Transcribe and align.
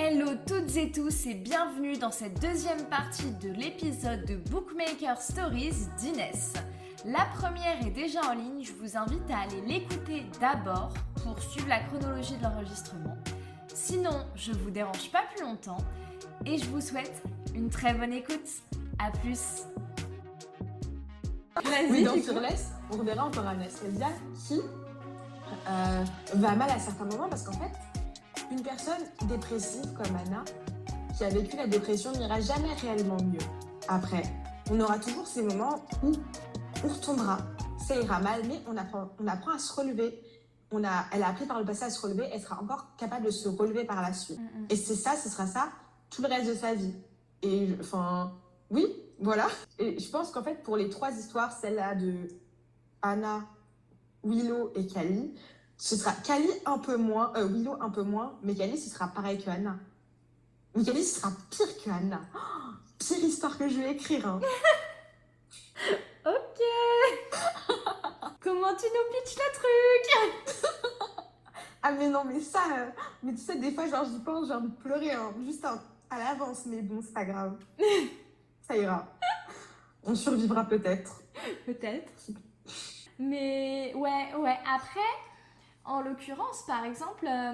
Hello 0.00 0.30
toutes 0.46 0.76
et 0.76 0.92
tous 0.92 1.26
et 1.26 1.34
bienvenue 1.34 1.98
dans 1.98 2.12
cette 2.12 2.40
deuxième 2.40 2.84
partie 2.84 3.32
de 3.42 3.48
l'épisode 3.48 4.24
de 4.26 4.36
Bookmaker 4.36 5.20
Stories 5.20 5.74
d'Inès. 5.98 6.52
La 7.04 7.24
première 7.36 7.84
est 7.84 7.90
déjà 7.90 8.20
en 8.30 8.34
ligne, 8.34 8.62
je 8.62 8.72
vous 8.74 8.96
invite 8.96 9.28
à 9.28 9.40
aller 9.40 9.60
l'écouter 9.66 10.24
d'abord 10.40 10.94
pour 11.24 11.42
suivre 11.42 11.66
la 11.68 11.80
chronologie 11.80 12.36
de 12.36 12.44
l'enregistrement. 12.44 13.16
Sinon, 13.74 14.24
je 14.36 14.52
vous 14.52 14.70
dérange 14.70 15.10
pas 15.10 15.24
plus 15.34 15.44
longtemps 15.44 15.84
et 16.46 16.58
je 16.58 16.66
vous 16.66 16.80
souhaite 16.80 17.20
une 17.52 17.68
très 17.68 17.92
bonne 17.92 18.12
écoute. 18.12 18.48
A 19.00 19.10
plus 19.10 19.64
Oui, 21.90 22.04
dans 22.04 22.22
Sur 22.22 22.38
Laisse, 22.38 22.68
on 22.92 22.98
reverra 22.98 23.24
encore 23.24 23.48
un 23.48 23.58
Anastasia 23.58 24.10
qui 24.46 24.60
euh, 25.68 26.04
va 26.34 26.54
mal 26.54 26.70
à 26.70 26.78
certains 26.78 27.06
moments 27.06 27.28
parce 27.28 27.42
qu'en 27.42 27.52
fait, 27.52 27.72
une 28.50 28.62
personne 28.62 29.02
dépressive 29.28 29.92
comme 29.94 30.16
Anna, 30.16 30.44
qui 31.16 31.24
a 31.24 31.28
vécu 31.28 31.56
la 31.56 31.66
dépression, 31.66 32.12
n'ira 32.12 32.40
jamais 32.40 32.72
réellement 32.74 33.22
mieux. 33.22 33.38
Après, 33.88 34.22
on 34.70 34.80
aura 34.80 34.98
toujours 34.98 35.26
ces 35.26 35.42
moments 35.42 35.84
où 36.02 36.12
on 36.84 36.88
retombera, 36.88 37.38
ça 37.78 37.96
ira 37.96 38.20
mal, 38.20 38.42
mais 38.46 38.60
on 38.66 38.76
apprend, 38.76 39.10
on 39.18 39.26
apprend 39.26 39.52
à 39.52 39.58
se 39.58 39.72
relever. 39.72 40.22
On 40.70 40.84
a, 40.84 41.06
elle 41.12 41.22
a 41.22 41.28
appris 41.28 41.46
par 41.46 41.58
le 41.58 41.64
passé 41.64 41.84
à 41.84 41.90
se 41.90 42.00
relever, 42.00 42.28
elle 42.30 42.42
sera 42.42 42.60
encore 42.62 42.94
capable 42.98 43.26
de 43.26 43.30
se 43.30 43.48
relever 43.48 43.84
par 43.84 44.02
la 44.02 44.12
suite. 44.12 44.38
Et 44.68 44.76
c'est 44.76 44.94
ça, 44.94 45.16
ce 45.16 45.30
sera 45.30 45.46
ça 45.46 45.70
tout 46.10 46.22
le 46.22 46.28
reste 46.28 46.48
de 46.48 46.54
sa 46.54 46.74
vie. 46.74 46.94
Et 47.42 47.68
enfin, 47.80 48.32
oui, 48.70 48.86
voilà. 49.18 49.46
Et 49.78 49.98
je 49.98 50.10
pense 50.10 50.30
qu'en 50.30 50.42
fait, 50.42 50.62
pour 50.62 50.76
les 50.76 50.90
trois 50.90 51.10
histoires, 51.10 51.52
celle-là 51.52 51.94
de 51.94 52.28
Anna, 53.00 53.46
Willow 54.24 54.72
et 54.74 54.86
Kali, 54.86 55.34
ce 55.78 55.96
sera 55.96 56.12
Kali 56.12 56.50
un 56.66 56.78
peu 56.78 56.96
moins, 56.96 57.32
euh, 57.36 57.46
Willow 57.46 57.80
un 57.80 57.90
peu 57.90 58.02
moins, 58.02 58.36
mais 58.42 58.54
Kali, 58.54 58.76
ce 58.76 58.90
sera 58.90 59.08
pareil 59.08 59.42
que 59.42 59.48
Anna. 59.48 59.76
Mais 60.74 60.84
Kali, 60.84 61.04
ce 61.04 61.20
sera 61.20 61.30
pire 61.50 61.82
que 61.82 61.88
Anna. 61.88 62.20
Oh, 62.34 62.38
pire 62.98 63.18
histoire 63.18 63.56
que 63.56 63.68
je 63.68 63.78
vais 63.78 63.92
écrire. 63.92 64.26
Hein. 64.26 64.40
Ok 66.26 66.60
Comment 68.40 68.74
tu 68.74 68.86
nous 68.86 69.12
pitches 69.12 69.36
le 69.36 69.54
truc? 69.54 70.64
Ah 71.80 71.92
mais 71.92 72.08
non, 72.08 72.24
mais 72.24 72.40
ça, 72.40 72.58
euh, 72.76 72.90
mais 73.22 73.32
tu 73.32 73.38
sais, 73.38 73.56
des 73.56 73.70
fois, 73.70 73.86
genre, 73.86 74.04
j'y 74.04 74.18
pense, 74.18 74.48
j'ai 74.48 74.52
envie 74.52 74.66
de 74.68 74.74
pleurer, 74.74 75.12
hein, 75.12 75.32
juste 75.46 75.64
à, 75.64 75.80
à 76.10 76.18
l'avance, 76.18 76.66
mais 76.66 76.82
bon, 76.82 77.00
c'est 77.00 77.14
pas 77.14 77.24
grave. 77.24 77.56
ça 78.66 78.76
ira. 78.76 79.06
On 80.02 80.16
survivra 80.16 80.64
peut-être. 80.64 81.22
Peut-être. 81.64 82.12
Mais 83.20 83.94
ouais, 83.94 84.34
ouais. 84.36 84.58
Après, 84.66 85.00
en 85.84 86.00
l'occurrence, 86.00 86.62
par 86.66 86.84
exemple, 86.84 87.26
euh, 87.26 87.52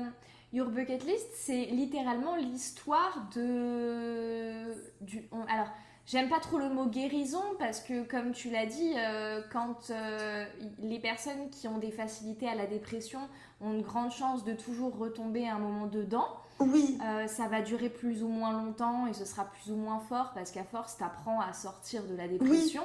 Your 0.53 0.69
Bucket 0.69 1.05
List, 1.05 1.29
c'est 1.35 1.67
littéralement 1.67 2.37
l'histoire 2.37 3.29
de. 3.35 4.75
Du, 5.01 5.29
on- 5.33 5.45
alors, 5.53 5.69
j'aime 6.07 6.29
pas 6.29 6.41
trop 6.41 6.59
le 6.59 6.69
mot 6.69 6.87
guérison 6.87 7.43
parce 7.59 7.81
que, 7.81 8.03
comme 8.05 8.33
tu 8.33 8.51
l'as 8.51 8.67
dit, 8.67 8.93
euh, 8.97 9.41
quand 9.53 9.91
euh, 9.91 10.45
les 10.79 10.99
personnes 10.99 11.51
qui 11.51 11.69
ont 11.69 11.79
des 11.79 11.91
facilités 11.91 12.49
à 12.49 12.55
la 12.55 12.67
dépression 12.67 13.21
ont 13.61 13.73
une 13.73 13.83
grande 13.83 14.11
chance 14.13 14.45
de 14.45 14.53
toujours 14.53 14.97
retomber 14.97 15.49
à 15.49 15.55
un 15.55 15.59
moment 15.59 15.87
dedans, 15.87 16.29
Oui, 16.61 16.99
ça 17.27 17.49
va 17.49 17.63
durer 17.63 17.89
plus 17.89 18.23
ou 18.23 18.29
moins 18.29 18.53
longtemps 18.53 19.07
et 19.09 19.13
ce 19.13 19.25
sera 19.25 19.45
plus 19.45 19.73
ou 19.73 19.77
moins 19.77 19.99
fort 20.01 20.33
parce 20.35 20.51
qu'à 20.53 20.65
force, 20.65 20.97
t'apprends 20.97 21.41
à 21.41 21.53
sortir 21.53 22.05
de 22.05 22.15
la 22.15 22.29
dépression. 22.29 22.83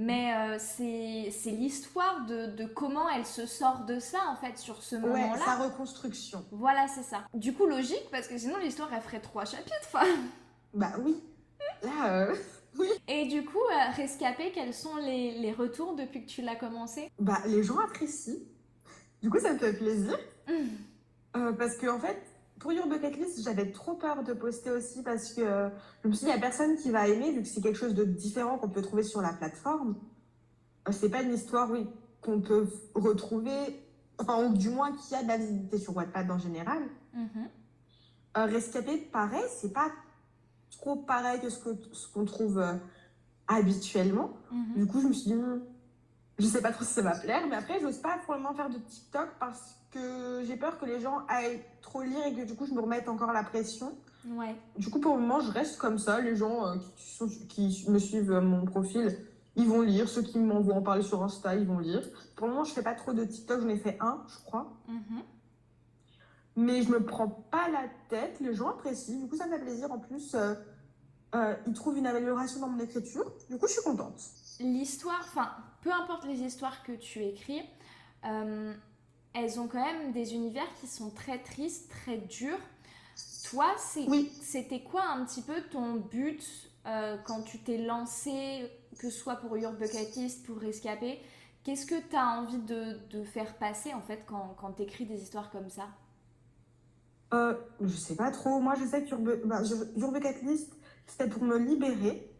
Mais 0.00 0.32
euh, 0.32 0.56
c'est 0.60 1.50
l'histoire 1.50 2.24
de, 2.26 2.46
de 2.54 2.66
comment 2.66 3.08
elle 3.10 3.26
se 3.26 3.46
sort 3.46 3.80
de 3.80 3.98
ça, 3.98 4.18
en 4.28 4.36
fait, 4.36 4.56
sur 4.56 4.80
ce 4.80 4.94
ouais, 4.94 5.02
moment-là. 5.02 5.42
sa 5.44 5.56
reconstruction. 5.56 6.46
Voilà, 6.52 6.86
c'est 6.86 7.02
ça. 7.02 7.24
Du 7.34 7.52
coup, 7.52 7.66
logique, 7.66 8.06
parce 8.12 8.28
que 8.28 8.38
sinon, 8.38 8.58
l'histoire, 8.58 8.88
elle 8.94 9.02
ferait 9.02 9.18
trois 9.18 9.44
chapitres. 9.44 9.90
quoi. 9.90 10.02
Bah 10.72 10.92
oui. 11.00 11.20
Là, 11.82 12.12
euh, 12.28 12.36
oui. 12.78 12.86
Et 13.08 13.26
du 13.26 13.44
coup, 13.44 13.58
euh, 13.58 13.90
Rescapé, 13.96 14.52
quels 14.54 14.72
sont 14.72 14.96
les, 14.98 15.32
les 15.40 15.52
retours 15.52 15.96
depuis 15.96 16.24
que 16.24 16.30
tu 16.30 16.42
l'as 16.42 16.54
commencé? 16.54 17.10
Bah, 17.18 17.40
les 17.46 17.64
gens 17.64 17.78
apprécient. 17.80 18.38
Du 19.20 19.30
coup, 19.30 19.40
ça 19.40 19.52
me 19.52 19.58
fait 19.58 19.72
plaisir. 19.72 20.16
Euh, 21.36 21.52
parce 21.54 21.76
que, 21.76 21.88
en 21.88 21.98
fait, 21.98 22.22
pour 22.60 22.72
Your 22.72 22.86
Bucket 22.86 23.16
List, 23.16 23.42
j'avais 23.42 23.70
trop 23.70 23.94
peur 23.94 24.22
de 24.24 24.32
poster 24.32 24.70
aussi 24.70 25.02
parce 25.02 25.32
que 25.32 25.40
euh, 25.40 25.68
je 26.02 26.08
me 26.08 26.12
suis 26.12 26.24
dit, 26.24 26.30
il 26.30 26.34
n'y 26.34 26.38
a 26.38 26.40
personne 26.40 26.76
qui 26.76 26.90
va 26.90 27.08
aimer 27.08 27.32
vu 27.32 27.42
que 27.42 27.48
c'est 27.48 27.60
quelque 27.60 27.78
chose 27.78 27.94
de 27.94 28.04
différent 28.04 28.58
qu'on 28.58 28.68
peut 28.68 28.82
trouver 28.82 29.02
sur 29.02 29.20
la 29.20 29.32
plateforme. 29.32 29.96
Euh, 30.88 30.92
c'est 30.92 31.10
pas 31.10 31.22
une 31.22 31.34
histoire, 31.34 31.70
oui, 31.70 31.86
qu'on 32.20 32.40
peut 32.40 32.68
retrouver, 32.94 33.82
enfin, 34.18 34.44
ou 34.44 34.56
du 34.56 34.70
moins 34.70 34.92
qui 34.92 35.14
a 35.14 35.22
de 35.22 35.28
la 35.28 35.36
visibilité 35.36 35.78
sur 35.78 35.96
Wattpad 35.96 36.30
en 36.30 36.38
général. 36.38 36.82
Mhm. 37.14 37.48
Euh, 38.36 38.44
Rescapé, 38.44 38.98
pareil, 38.98 39.44
c'est 39.60 39.72
pas 39.72 39.90
trop 40.70 40.96
pareil 40.96 41.40
que 41.40 41.48
ce 41.50 42.12
qu'on 42.12 42.24
trouve 42.24 42.58
euh, 42.58 42.74
habituellement. 43.46 44.30
Mhm. 44.52 44.74
Du 44.76 44.86
coup, 44.86 45.00
je 45.00 45.08
me 45.08 45.12
suis 45.12 45.30
dit, 45.30 45.34
Hmm, 45.34 45.60
je 46.38 46.46
sais 46.46 46.60
pas 46.62 46.72
trop 46.72 46.84
si 46.84 46.92
ça 46.92 47.02
va 47.02 47.16
plaire, 47.18 47.42
mais 47.48 47.56
après, 47.56 47.80
j'ose 47.80 47.98
pas 47.98 48.16
vraiment 48.26 48.54
faire 48.54 48.70
de 48.70 48.78
TikTok 48.78 49.28
parce 49.40 49.76
que 49.90 50.42
j'ai 50.46 50.56
peur 50.56 50.78
que 50.78 50.84
les 50.86 51.00
gens 51.00 51.22
aillent 51.28 51.62
trop 51.82 52.02
lire 52.02 52.24
et 52.26 52.34
que 52.34 52.44
du 52.44 52.54
coup, 52.54 52.66
je 52.66 52.74
me 52.74 52.80
remette 52.80 53.08
encore 53.08 53.32
la 53.32 53.42
pression. 53.42 53.96
Ouais. 54.26 54.54
Du 54.76 54.90
coup, 54.90 55.00
pour 55.00 55.16
le 55.16 55.22
moment, 55.22 55.40
je 55.40 55.50
reste 55.50 55.78
comme 55.78 55.98
ça. 55.98 56.20
Les 56.20 56.36
gens 56.36 56.66
euh, 56.66 56.76
qui, 56.96 57.10
sont- 57.14 57.28
qui 57.48 57.84
me 57.88 57.98
suivent 57.98 58.32
euh, 58.32 58.40
mon 58.40 58.64
profil, 58.66 59.16
ils 59.56 59.66
vont 59.66 59.80
lire. 59.80 60.08
Ceux 60.08 60.22
qui 60.22 60.38
m'envoient 60.38 60.74
en 60.74 60.82
parler 60.82 61.02
sur 61.02 61.22
Insta, 61.22 61.54
ils 61.56 61.66
vont 61.66 61.78
lire. 61.78 62.02
Pour 62.36 62.46
le 62.46 62.52
moment, 62.52 62.64
je 62.64 62.72
fais 62.74 62.82
pas 62.82 62.94
trop 62.94 63.12
de 63.14 63.24
TikTok. 63.24 63.60
J'en 63.62 63.68
ai 63.68 63.78
fait 63.78 63.96
un, 64.00 64.22
je 64.28 64.44
crois. 64.44 64.70
Mhm. 64.88 65.22
Mais 66.56 66.82
je 66.82 66.90
me 66.90 67.02
prends 67.04 67.28
pas 67.28 67.68
la 67.70 67.84
tête. 68.08 68.38
Les 68.40 68.52
gens 68.54 68.68
apprécient. 68.68 69.18
Du 69.20 69.28
coup, 69.28 69.36
ça 69.36 69.46
me 69.46 69.52
fait 69.52 69.60
plaisir. 69.64 69.90
En 69.92 69.98
plus, 69.98 70.34
euh, 70.34 70.54
euh, 71.34 71.54
ils 71.66 71.72
trouvent 71.72 71.96
une 71.96 72.06
amélioration 72.06 72.60
dans 72.60 72.68
mon 72.68 72.80
écriture. 72.80 73.24
Du 73.48 73.56
coup, 73.56 73.66
je 73.66 73.72
suis 73.74 73.82
contente. 73.82 74.20
L'histoire, 74.60 75.20
enfin, 75.24 75.50
peu 75.82 75.92
importe 75.92 76.24
les 76.26 76.40
histoires 76.42 76.82
que 76.82 76.92
tu 76.92 77.22
écris, 77.24 77.62
euh, 78.24 78.74
elles 79.34 79.60
ont 79.60 79.68
quand 79.68 79.84
même 79.84 80.12
des 80.12 80.34
univers 80.34 80.72
qui 80.80 80.86
sont 80.86 81.10
très 81.10 81.38
tristes, 81.42 81.90
très 81.90 82.18
durs. 82.18 82.58
Toi, 83.50 83.74
Oui. 84.08 84.30
c'était 84.42 84.82
quoi 84.82 85.04
un 85.04 85.24
petit 85.24 85.42
peu 85.42 85.62
ton 85.70 85.94
but 85.94 86.44
euh, 86.86 87.16
quand 87.24 87.42
tu 87.42 87.58
t'es 87.58 87.78
lancé, 87.78 88.70
que 88.98 89.10
ce 89.10 89.18
soit 89.18 89.36
pour 89.36 89.56
Your 89.56 89.72
Bucket 89.72 90.14
List, 90.16 90.44
pour 90.46 90.58
Rescapé? 90.58 91.20
Qu'est-ce 91.64 91.86
que 91.86 92.00
tu 92.08 92.16
as 92.16 92.26
envie 92.40 92.58
de, 92.58 92.98
de 93.10 93.24
faire 93.24 93.56
passer 93.58 93.92
en 93.94 94.00
fait 94.00 94.24
quand, 94.26 94.54
quand 94.58 94.72
tu 94.72 94.82
écris 94.82 95.04
des 95.06 95.22
histoires 95.22 95.50
comme 95.50 95.68
ça? 95.70 95.88
Euh, 97.34 97.54
je 97.80 97.88
sais 97.94 98.16
pas 98.16 98.30
trop. 98.30 98.58
Moi, 98.60 98.74
je 98.76 98.84
sais 98.86 99.04
que 99.04 99.10
Your, 99.10 99.20
bah, 99.44 99.60
Your 99.96 100.12
Bucket 100.12 100.42
List, 100.42 100.72
c'était 101.06 101.28
pour 101.28 101.42
me 101.42 101.58
libérer. 101.58 102.30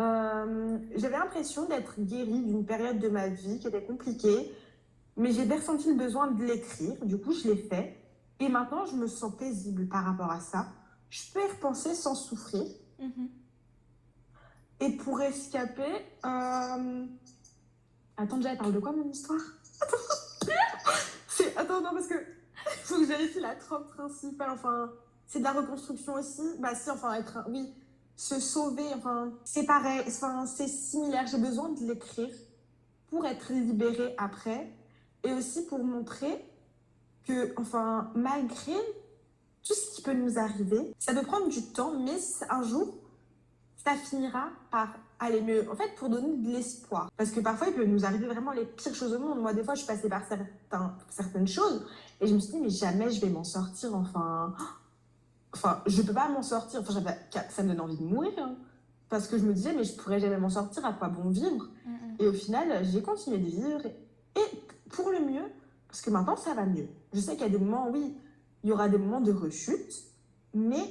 Euh, 0.00 0.78
J'avais 0.96 1.16
l'impression 1.16 1.66
d'être 1.66 1.94
guérie 2.00 2.42
d'une 2.42 2.64
période 2.66 2.98
de 2.98 3.08
ma 3.08 3.28
vie 3.28 3.58
qui 3.60 3.68
était 3.68 3.84
compliquée, 3.84 4.52
mais 5.16 5.32
j'ai 5.32 5.44
bien 5.44 5.56
ressenti 5.56 5.88
le 5.88 5.94
besoin 5.94 6.28
de 6.30 6.42
l'écrire. 6.44 7.04
Du 7.04 7.18
coup, 7.18 7.32
je 7.32 7.48
l'ai 7.48 7.56
fait. 7.56 7.96
Et 8.40 8.48
maintenant, 8.48 8.84
je 8.86 8.96
me 8.96 9.06
sens 9.06 9.36
paisible 9.36 9.86
par 9.88 10.04
rapport 10.04 10.30
à 10.30 10.40
ça. 10.40 10.66
Je 11.10 11.22
peux 11.32 11.40
y 11.40 11.46
repenser 11.48 11.94
sans 11.94 12.14
souffrir. 12.16 12.64
Mhm. 12.98 13.28
Et 14.80 14.90
pour 14.96 15.20
escaper, 15.22 15.82
euh... 16.24 17.06
attends, 18.16 18.36
déjà, 18.38 18.50
elle 18.52 18.58
parle 18.58 18.72
de 18.72 18.80
quoi 18.80 18.92
mon 18.92 19.08
histoire? 19.08 19.40
Attends 21.56 21.80
non 21.80 21.90
parce 21.92 22.06
que 22.08 22.14
faut 22.84 22.96
que 22.96 23.02
je 23.02 23.08
vérifie 23.08 23.40
la 23.40 23.54
trame 23.54 23.84
principale. 23.96 24.50
Enfin, 24.50 24.90
c'est 25.26 25.38
de 25.38 25.44
la 25.44 25.52
reconstruction 25.52 26.14
aussi. 26.14 26.42
Bah 26.58 26.74
si, 26.74 26.90
enfin 26.90 27.14
être, 27.14 27.36
un- 27.36 27.44
oui, 27.48 27.72
se 28.16 28.40
sauver. 28.40 28.86
Enfin, 28.96 29.32
c'est 29.44 29.64
pareil. 29.64 30.02
Enfin, 30.06 30.46
c'est 30.46 30.68
similaire. 30.68 31.26
J'ai 31.26 31.38
besoin 31.38 31.70
de 31.70 31.80
l'écrire 31.86 32.34
pour 33.08 33.26
être 33.26 33.52
libérée 33.52 34.14
après 34.18 34.70
et 35.22 35.32
aussi 35.32 35.64
pour 35.66 35.82
montrer 35.82 36.44
que, 37.26 37.58
enfin, 37.58 38.10
malgré 38.14 38.76
tout 39.62 39.74
ce 39.74 39.96
qui 39.96 40.02
peut 40.02 40.12
nous 40.12 40.38
arriver, 40.38 40.94
ça 40.98 41.14
peut 41.14 41.22
prendre 41.22 41.48
du 41.48 41.62
temps, 41.62 41.98
mais 41.98 42.18
un 42.50 42.62
jour 42.62 42.94
ça 43.84 43.94
finira 43.96 44.48
par 44.70 44.88
aller 45.18 45.42
mieux. 45.42 45.70
En 45.70 45.76
fait, 45.76 45.94
pour 45.96 46.08
donner 46.08 46.36
de 46.36 46.50
l'espoir. 46.50 47.10
Parce 47.16 47.30
que 47.30 47.40
parfois, 47.40 47.68
il 47.68 47.74
peut 47.74 47.84
nous 47.84 48.04
arriver 48.04 48.26
vraiment 48.26 48.52
les 48.52 48.64
pires 48.64 48.94
choses 48.94 49.12
au 49.12 49.18
monde. 49.18 49.40
Moi, 49.40 49.52
des 49.52 49.62
fois, 49.62 49.74
je 49.74 49.80
suis 49.80 49.86
passée 49.86 50.08
par 50.08 50.22
certaines 51.10 51.46
choses 51.46 51.86
et 52.20 52.26
je 52.26 52.34
me 52.34 52.40
suis 52.40 52.52
dit, 52.52 52.60
mais 52.60 52.70
jamais 52.70 53.10
je 53.10 53.20
vais 53.20 53.28
m'en 53.28 53.44
sortir. 53.44 53.94
Enfin, 53.94 54.54
enfin 55.54 55.82
je 55.86 56.02
peux 56.02 56.12
pas 56.12 56.28
m'en 56.28 56.42
sortir. 56.42 56.80
Enfin, 56.80 57.02
ça 57.50 57.62
me 57.62 57.68
donne 57.68 57.80
envie 57.80 57.96
de 57.96 58.02
mourir. 58.04 58.32
hein. 58.38 58.56
Parce 59.08 59.28
que 59.28 59.38
je 59.38 59.44
me 59.44 59.52
disais, 59.54 59.72
mais 59.74 59.84
je 59.84 59.94
pourrais 59.96 60.18
jamais 60.20 60.38
m'en 60.38 60.50
sortir. 60.50 60.84
À 60.84 60.92
quoi 60.92 61.08
bon 61.08 61.30
vivre? 61.30 61.68
Et 62.18 62.26
au 62.26 62.32
final, 62.32 62.84
j'ai 62.84 63.02
continué 63.02 63.38
de 63.38 63.46
vivre. 63.46 63.86
Et 64.36 64.88
pour 64.90 65.10
le 65.10 65.20
mieux, 65.20 65.44
parce 65.88 66.00
que 66.00 66.10
maintenant, 66.10 66.36
ça 66.36 66.54
va 66.54 66.64
mieux. 66.66 66.88
Je 67.12 67.20
sais 67.20 67.32
qu'il 67.32 67.42
y 67.42 67.48
a 67.48 67.48
des 67.50 67.58
moments, 67.58 67.88
oui, 67.90 68.16
il 68.64 68.70
y 68.70 68.72
aura 68.72 68.88
des 68.88 68.98
moments 68.98 69.20
de 69.20 69.32
rechute, 69.32 69.92
mais 70.54 70.82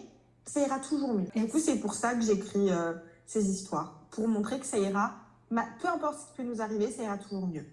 ça 0.45 0.61
ira 0.61 0.79
toujours 0.79 1.13
mieux. 1.13 1.27
Du 1.35 1.47
coup, 1.47 1.59
c'est 1.59 1.79
pour 1.79 1.93
ça 1.95 2.13
que 2.15 2.21
j'écris 2.21 2.69
euh, 2.71 2.93
ces 3.25 3.49
histoires. 3.49 4.01
Pour 4.11 4.27
montrer 4.27 4.59
que 4.59 4.65
ça 4.65 4.77
ira, 4.77 5.15
ma- 5.49 5.67
peu 5.81 5.87
importe 5.89 6.19
ce 6.19 6.25
qui 6.27 6.37
peut 6.37 6.43
nous 6.43 6.61
arriver, 6.61 6.91
ça 6.91 7.03
ira 7.03 7.17
toujours 7.17 7.47
mieux. 7.47 7.65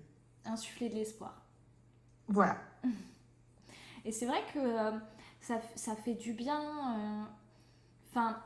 Insuffler 0.45 0.89
de 0.89 0.95
l'espoir. 0.95 1.45
Voilà. 2.29 2.57
Et 4.05 4.13
c'est 4.13 4.27
vrai 4.27 4.43
que 4.53 4.59
euh, 4.59 4.91
ça, 5.41 5.61
ça 5.75 5.95
fait 5.97 6.15
du 6.15 6.33
bien. 6.33 6.61
euh. 6.61 7.23
Enfin, 8.11 8.37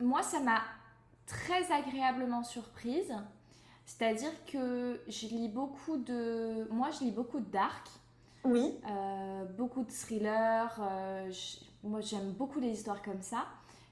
moi, 0.00 0.22
ça 0.22 0.40
m'a 0.40 0.60
très 1.26 1.70
agréablement 1.72 2.42
surprise. 2.42 3.14
C'est-à-dire 3.86 4.32
que 4.46 5.00
je 5.08 5.26
lis 5.28 5.48
beaucoup 5.48 5.96
de... 5.96 6.66
Moi, 6.70 6.90
je 6.90 7.04
lis 7.04 7.10
beaucoup 7.10 7.40
de 7.40 7.50
dark, 7.50 7.88
Oui. 8.44 8.74
euh, 8.88 9.44
beaucoup 9.56 9.82
de 9.84 9.90
thrillers. 9.90 10.78
euh, 10.80 11.32
moi, 11.82 12.00
j'aime 12.00 12.32
beaucoup 12.32 12.60
les 12.60 12.70
histoires 12.70 13.02
comme 13.02 13.22
ça. 13.22 13.46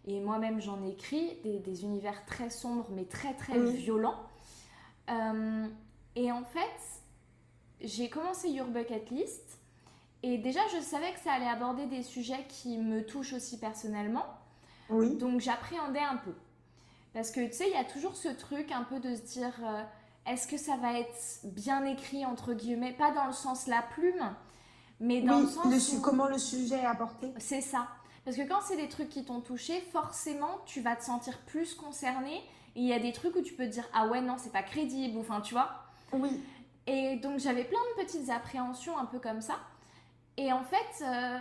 Et 0.07 0.21
moi-même, 0.21 0.61
j'en 0.61 0.83
écris 0.85 1.39
des, 1.43 1.59
des 1.59 1.83
univers 1.85 2.25
très 2.27 2.49
sombres, 2.51 2.87
mais 2.91 3.05
très, 3.05 3.35
très 3.35 3.59
Oui. 3.59 3.77
violents. 3.77 4.23
Euh, 5.11 5.67
et 6.15 6.31
en 6.33 6.45
fait, 6.45 6.81
j'ai 7.81 8.09
commencé 8.09 8.49
Your 8.51 8.69
Bucket 8.69 9.11
List. 9.11 9.58
Et 10.23 10.39
déjà, 10.39 10.61
je 10.77 10.81
savais 10.83 11.13
que 11.13 11.21
ça 11.21 11.33
allait 11.33 11.47
aborder 11.49 11.87
des 11.87 12.03
sujets 12.03 12.45
qui 12.49 12.77
me 12.79 13.05
touchent 13.07 13.33
aussi 13.35 13.59
personnellement. 13.59 14.27
Oui. 14.91 15.17
Donc 15.17 15.41
j'appréhendais 15.41 16.01
un 16.01 16.17
peu. 16.17 16.33
Parce 17.15 17.31
que 17.31 17.41
tu 17.47 17.53
sais, 17.53 17.69
il 17.69 17.73
y 17.73 17.77
a 17.81 17.85
toujours 17.85 18.17
ce 18.17 18.29
truc 18.29 18.73
un 18.73 18.83
peu 18.85 19.01
de 19.01 19.15
se 19.15 19.23
dire 19.23 19.53
euh, 19.63 19.83
est-ce 20.27 20.47
que 20.49 20.57
ça 20.57 20.77
va 20.77 20.99
être 20.99 21.41
bien 21.45 21.85
écrit, 21.85 22.25
entre 22.27 22.53
guillemets, 22.53 22.93
pas 22.93 23.13
dans 23.13 23.27
le 23.27 23.33
sens 23.33 23.67
la 23.67 23.83
plume, 23.83 24.35
mais 25.01 25.21
dans 25.21 25.37
Oui, 25.37 25.43
le 25.43 25.49
sens. 25.49 25.67
le 25.73 25.79
su- 25.79 25.97
où- 25.97 26.01
comment 26.01 26.27
le 26.27 26.39
sujet 26.39 26.77
est 26.79 26.87
apporté. 26.87 27.33
C'est 27.39 27.61
ça. 27.61 27.89
Parce 28.25 28.37
que 28.37 28.47
quand 28.47 28.61
c'est 28.63 28.77
des 28.77 28.89
trucs 28.89 29.09
qui 29.09 29.25
t'ont 29.25 29.41
touché, 29.41 29.81
forcément, 29.93 30.59
tu 30.67 30.81
vas 30.81 30.97
te 30.97 31.05
sentir 31.05 31.39
plus 31.47 31.75
concerné. 31.75 32.37
Et 32.77 32.81
il 32.83 32.85
y 32.87 32.93
a 32.93 32.99
des 32.99 33.13
trucs 33.13 33.35
où 33.37 33.41
tu 33.41 33.55
peux 33.55 33.65
te 33.65 33.71
dire 33.73 33.89
ah 33.95 34.07
ouais, 34.09 34.21
non, 34.21 34.37
c'est 34.37 34.53
pas 34.53 34.63
crédible, 34.63 35.17
ou 35.17 35.21
enfin, 35.21 35.41
tu 35.41 35.55
vois. 35.55 35.71
Oui. 36.13 36.41
Et 36.87 37.17
donc 37.17 37.39
j'avais 37.39 37.65
plein 37.65 37.79
de 37.97 38.03
petites 38.05 38.29
appréhensions 38.31 38.97
un 38.99 39.07
peu 39.07 39.19
comme 39.19 39.41
ça. 39.41 39.55
Et 40.39 40.53
en 40.53 40.63
fait, 40.63 41.05
euh, 41.05 41.39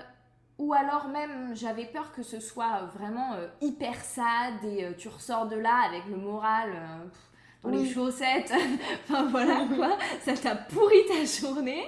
ou 0.58 0.74
alors 0.74 1.08
même 1.10 1.56
j'avais 1.56 1.86
peur 1.86 2.12
que 2.12 2.24
ce 2.24 2.40
soit 2.40 2.82
euh, 2.82 2.86
vraiment 2.88 3.34
euh, 3.34 3.48
hyper 3.62 3.96
sad 4.02 4.64
et 4.64 4.86
euh, 4.86 4.94
tu 4.98 5.08
ressors 5.08 5.48
de 5.48 5.56
là 5.56 5.84
avec 5.86 6.06
le 6.08 6.18
moral 6.18 6.72
pff, 7.12 7.30
dans 7.64 7.70
les 7.70 7.88
chaussettes. 7.88 8.52
enfin 9.04 9.26
voilà 9.26 9.68
quoi, 9.76 9.98
ça 10.24 10.34
t'a 10.34 10.56
pourri 10.56 10.98
ta 11.08 11.26
journée. 11.26 11.86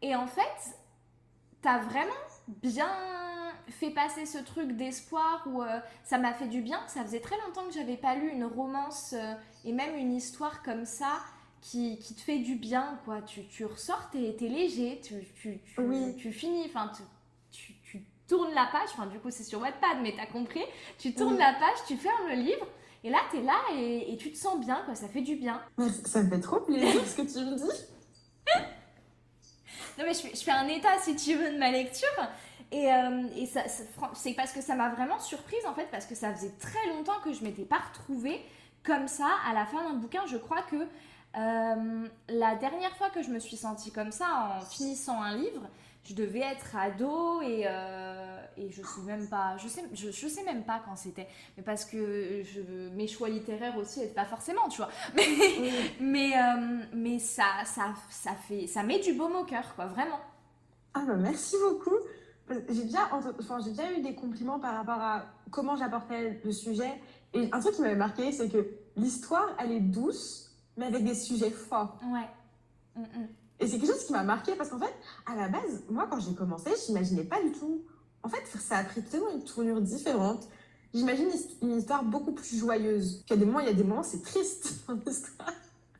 Et 0.00 0.16
en 0.16 0.26
fait, 0.26 0.76
t'as 1.60 1.78
vraiment 1.78 2.10
bien 2.48 2.90
fait 3.68 3.90
passer 3.90 4.24
ce 4.26 4.38
truc 4.38 4.72
d'espoir 4.72 5.44
où 5.46 5.62
ça 6.02 6.18
m'a 6.18 6.32
fait 6.32 6.48
du 6.48 6.60
bien. 6.60 6.80
Ça 6.88 7.02
faisait 7.02 7.20
très 7.20 7.36
longtemps 7.46 7.66
que 7.66 7.74
j'avais 7.74 7.96
pas 7.96 8.14
lu 8.16 8.30
une 8.30 8.44
romance 8.44 9.14
et 9.64 9.72
même 9.72 9.94
une 9.94 10.12
histoire 10.12 10.62
comme 10.62 10.84
ça 10.84 11.20
qui, 11.62 11.98
qui 11.98 12.14
te 12.14 12.20
fait 12.20 12.38
du 12.40 12.56
bien, 12.56 12.98
quoi. 13.06 13.22
Tu, 13.22 13.46
tu 13.46 13.64
ressors, 13.64 14.10
t'es 14.10 14.36
es 14.38 14.48
léger, 14.48 15.00
tu, 15.02 15.14
tu, 15.40 15.60
tu, 15.64 15.80
Oui. 15.80 16.14
tu 16.16 16.30
finis, 16.32 16.64
enfin, 16.66 16.90
tu, 16.94 17.02
tu, 17.50 17.72
tu 17.82 18.04
tournes 18.28 18.52
la 18.52 18.66
page, 18.70 18.90
enfin, 18.92 19.06
du 19.06 19.18
coup, 19.20 19.30
c'est 19.30 19.44
sur 19.44 19.60
Wattpad, 19.60 19.98
mais 20.02 20.12
t'as 20.16 20.26
compris. 20.26 20.62
Tu 20.98 21.14
tournes 21.14 21.34
Oui. 21.34 21.38
la 21.38 21.54
page, 21.54 21.78
tu 21.86 21.96
fermes 21.96 22.28
le 22.28 22.34
livre, 22.34 22.66
et 23.04 23.10
là, 23.10 23.18
t'es 23.30 23.40
là 23.40 23.58
et, 23.74 24.12
et 24.12 24.16
tu 24.18 24.30
te 24.32 24.36
sens 24.36 24.58
bien, 24.60 24.82
quoi. 24.84 24.94
Ça 24.94 25.08
fait 25.08 25.22
du 25.22 25.36
bien. 25.36 25.62
Ça 26.04 26.22
me 26.22 26.28
fait 26.30 26.40
trop 26.40 26.60
plaisir 26.60 27.00
ce 27.06 27.16
que 27.16 27.32
tu 27.32 27.38
me 27.44 27.56
dis. 27.56 27.84
Non, 29.98 30.04
mais 30.06 30.14
je 30.14 30.20
fais, 30.20 30.34
je 30.34 30.42
fais 30.42 30.50
un 30.50 30.66
état, 30.68 30.98
si 31.00 31.14
tu 31.16 31.34
veux, 31.34 31.52
de 31.52 31.58
ma 31.58 31.70
lecture. 31.70 32.08
Et, 32.70 32.90
euh, 32.92 33.22
et 33.36 33.44
ça, 33.46 33.62
c'est 34.14 34.32
parce 34.34 34.52
que 34.52 34.62
ça 34.62 34.74
m'a 34.74 34.88
vraiment 34.88 35.18
surprise, 35.20 35.64
en 35.66 35.74
fait, 35.74 35.86
parce 35.90 36.06
que 36.06 36.14
ça 36.14 36.34
faisait 36.34 36.54
très 36.58 36.86
longtemps 36.88 37.20
que 37.22 37.32
je 37.32 37.44
m'étais 37.44 37.64
pas 37.66 37.78
retrouvée 37.78 38.40
comme 38.82 39.06
ça 39.08 39.28
à 39.46 39.52
la 39.52 39.66
fin 39.66 39.82
d'un 39.84 39.94
bouquin. 39.94 40.24
Je 40.26 40.38
crois 40.38 40.62
que 40.62 40.76
euh, 41.36 42.08
la 42.28 42.54
dernière 42.56 42.94
fois 42.96 43.10
que 43.10 43.22
je 43.22 43.30
me 43.30 43.38
suis 43.38 43.56
sentie 43.56 43.90
comme 43.92 44.12
ça 44.12 44.58
en 44.58 44.64
finissant 44.64 45.20
un 45.22 45.36
livre, 45.36 45.62
je 46.04 46.14
devais 46.14 46.40
être 46.40 46.76
ado 46.76 47.40
et, 47.42 47.62
euh, 47.66 48.40
et 48.56 48.70
je 48.70 48.82
sais 48.82 49.00
même 49.06 49.28
pas, 49.28 49.56
je 49.56 49.68
sais, 49.68 49.84
je, 49.94 50.10
je 50.10 50.26
sais 50.28 50.42
même 50.44 50.64
pas 50.64 50.82
quand 50.84 50.96
c'était, 50.96 51.28
mais 51.56 51.62
parce 51.62 51.84
que 51.84 52.42
je, 52.42 52.88
mes 52.90 53.06
choix 53.06 53.28
littéraires 53.28 53.76
aussi 53.78 54.00
n'aident 54.00 54.14
pas 54.14 54.24
forcément, 54.24 54.68
tu 54.68 54.78
vois. 54.78 54.90
Mais, 55.14 55.22
Oui. 55.60 55.72
mais, 56.00 56.32
euh, 56.36 56.84
mais 56.92 57.18
ça, 57.20 57.44
ça, 57.64 57.94
ça, 58.10 58.32
fait, 58.34 58.66
ça 58.66 58.82
met 58.82 58.98
du 58.98 59.12
baume 59.12 59.36
au 59.36 59.44
cœur, 59.44 59.74
quoi, 59.76 59.86
vraiment. 59.86 60.18
Ah 60.94 61.04
bah 61.06 61.14
merci 61.16 61.56
beaucoup. 61.62 61.96
J'ai 62.68 62.82
ent- 62.98 63.32
enfin, 63.40 63.60
j'ai 63.64 63.70
déjà 63.70 63.90
eu 63.92 64.02
des 64.02 64.14
compliments 64.14 64.58
par 64.58 64.74
rapport 64.74 65.00
à 65.00 65.24
comment 65.50 65.76
j'apportais 65.76 66.40
le 66.44 66.52
sujet. 66.52 67.00
Et 67.32 67.48
un 67.52 67.60
truc 67.60 67.74
qui 67.76 67.80
m'avait 67.80 67.94
marqué, 67.94 68.30
c'est 68.32 68.48
que 68.50 68.68
l'histoire, 68.96 69.48
elle 69.58 69.72
est 69.72 69.80
douce, 69.80 70.51
mais 70.76 70.86
avec 70.86 71.04
des 71.04 71.14
sujets 71.14 71.50
forts. 71.50 71.98
Ouais. 72.04 72.28
Mm, 72.96 73.02
mm. 73.02 73.28
Et 73.60 73.66
c'est 73.66 73.78
quelque 73.78 73.92
chose 73.92 74.04
qui 74.04 74.12
m'a 74.12 74.24
marqué 74.24 74.54
parce 74.56 74.70
qu'en 74.70 74.78
fait, 74.78 74.94
à 75.26 75.36
la 75.36 75.48
base, 75.48 75.84
moi, 75.88 76.08
quand 76.10 76.18
j'ai 76.18 76.34
commencé, 76.34 76.70
j'imaginais 76.86 77.24
pas 77.24 77.40
du 77.42 77.52
tout. 77.52 77.82
En 78.22 78.28
fait, 78.28 78.42
ça 78.58 78.78
a 78.78 78.84
pris 78.84 79.02
tellement 79.02 79.30
une 79.30 79.44
tournure 79.44 79.80
différente. 79.80 80.48
J'imagine 80.94 81.28
une 81.62 81.78
histoire 81.78 82.04
beaucoup 82.04 82.32
plus 82.32 82.58
joyeuse. 82.58 83.24
Il 83.26 83.30
y 83.30 83.32
a 83.34 83.36
des 83.36 83.44
moments, 83.44 83.60
il 83.60 83.66
y 83.66 83.70
a 83.70 83.74
des 83.74 83.84
moments, 83.84 84.02
c'est 84.02 84.22
triste 84.22 84.84
dans 84.88 84.94
l'histoire. 84.94 85.52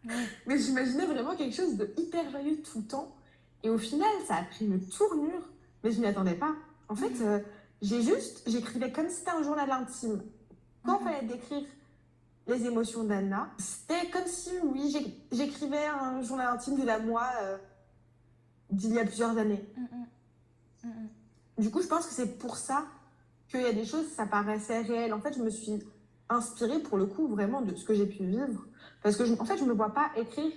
Ouais. 0.04 0.26
Mais 0.46 0.58
j'imaginais 0.58 1.06
vraiment 1.06 1.36
quelque 1.36 1.54
chose 1.54 1.76
de 1.76 1.92
hyper 1.96 2.30
joyeux 2.30 2.60
tout 2.62 2.78
le 2.78 2.84
temps. 2.84 3.14
Et 3.62 3.70
au 3.70 3.78
final, 3.78 4.10
ça 4.26 4.36
a 4.36 4.42
pris 4.42 4.66
une 4.66 4.80
tournure, 4.88 5.48
mais 5.84 5.92
je 5.92 6.00
m'y 6.00 6.06
attendais 6.06 6.34
pas. 6.34 6.54
En 6.88 6.96
fait, 6.96 7.12
euh, 7.20 7.38
j'ai 7.80 8.02
juste, 8.02 8.42
j'écrivais 8.46 8.90
comme 8.90 9.08
si 9.08 9.16
c'était 9.16 9.30
un 9.30 9.42
journal 9.42 9.70
intime. 9.70 10.20
Quand 10.84 10.98
il 11.00 11.04
fallait 11.04 11.26
décrire 11.26 11.64
les 12.46 12.66
émotions 12.66 13.04
d'Anna, 13.04 13.50
c'était 13.58 14.10
comme 14.10 14.26
si, 14.26 14.50
oui, 14.64 15.16
j'écrivais 15.30 15.86
un 15.86 16.22
journal 16.22 16.48
intime 16.48 16.78
de 16.78 16.84
la 16.84 16.98
moi 16.98 17.28
euh, 17.42 17.56
d'il 18.70 18.94
y 18.94 18.98
a 18.98 19.04
plusieurs 19.04 19.36
années. 19.38 19.64
Mm, 19.76 20.88
mm. 20.88 20.88
Mm. 20.88 21.62
Du 21.62 21.70
coup, 21.70 21.82
je 21.82 21.86
pense 21.86 22.06
que 22.06 22.12
c'est 22.12 22.38
pour 22.38 22.56
ça 22.56 22.84
qu'il 23.48 23.62
y 23.62 23.66
a 23.66 23.72
des 23.72 23.84
choses, 23.84 24.08
ça 24.08 24.26
paraissait 24.26 24.80
réel. 24.80 25.12
En 25.12 25.20
fait, 25.20 25.34
je 25.34 25.42
me 25.42 25.50
suis 25.50 25.78
inspirée 26.28 26.80
pour 26.80 26.96
le 26.98 27.06
coup 27.06 27.28
vraiment 27.28 27.60
de 27.60 27.74
ce 27.74 27.84
que 27.84 27.94
j'ai 27.94 28.06
pu 28.06 28.24
vivre. 28.24 28.66
Parce 29.02 29.16
que, 29.16 29.24
je, 29.24 29.34
en 29.34 29.44
fait, 29.44 29.56
je 29.58 29.64
ne 29.64 29.68
me 29.68 29.74
vois 29.74 29.92
pas 29.92 30.10
écrire 30.16 30.52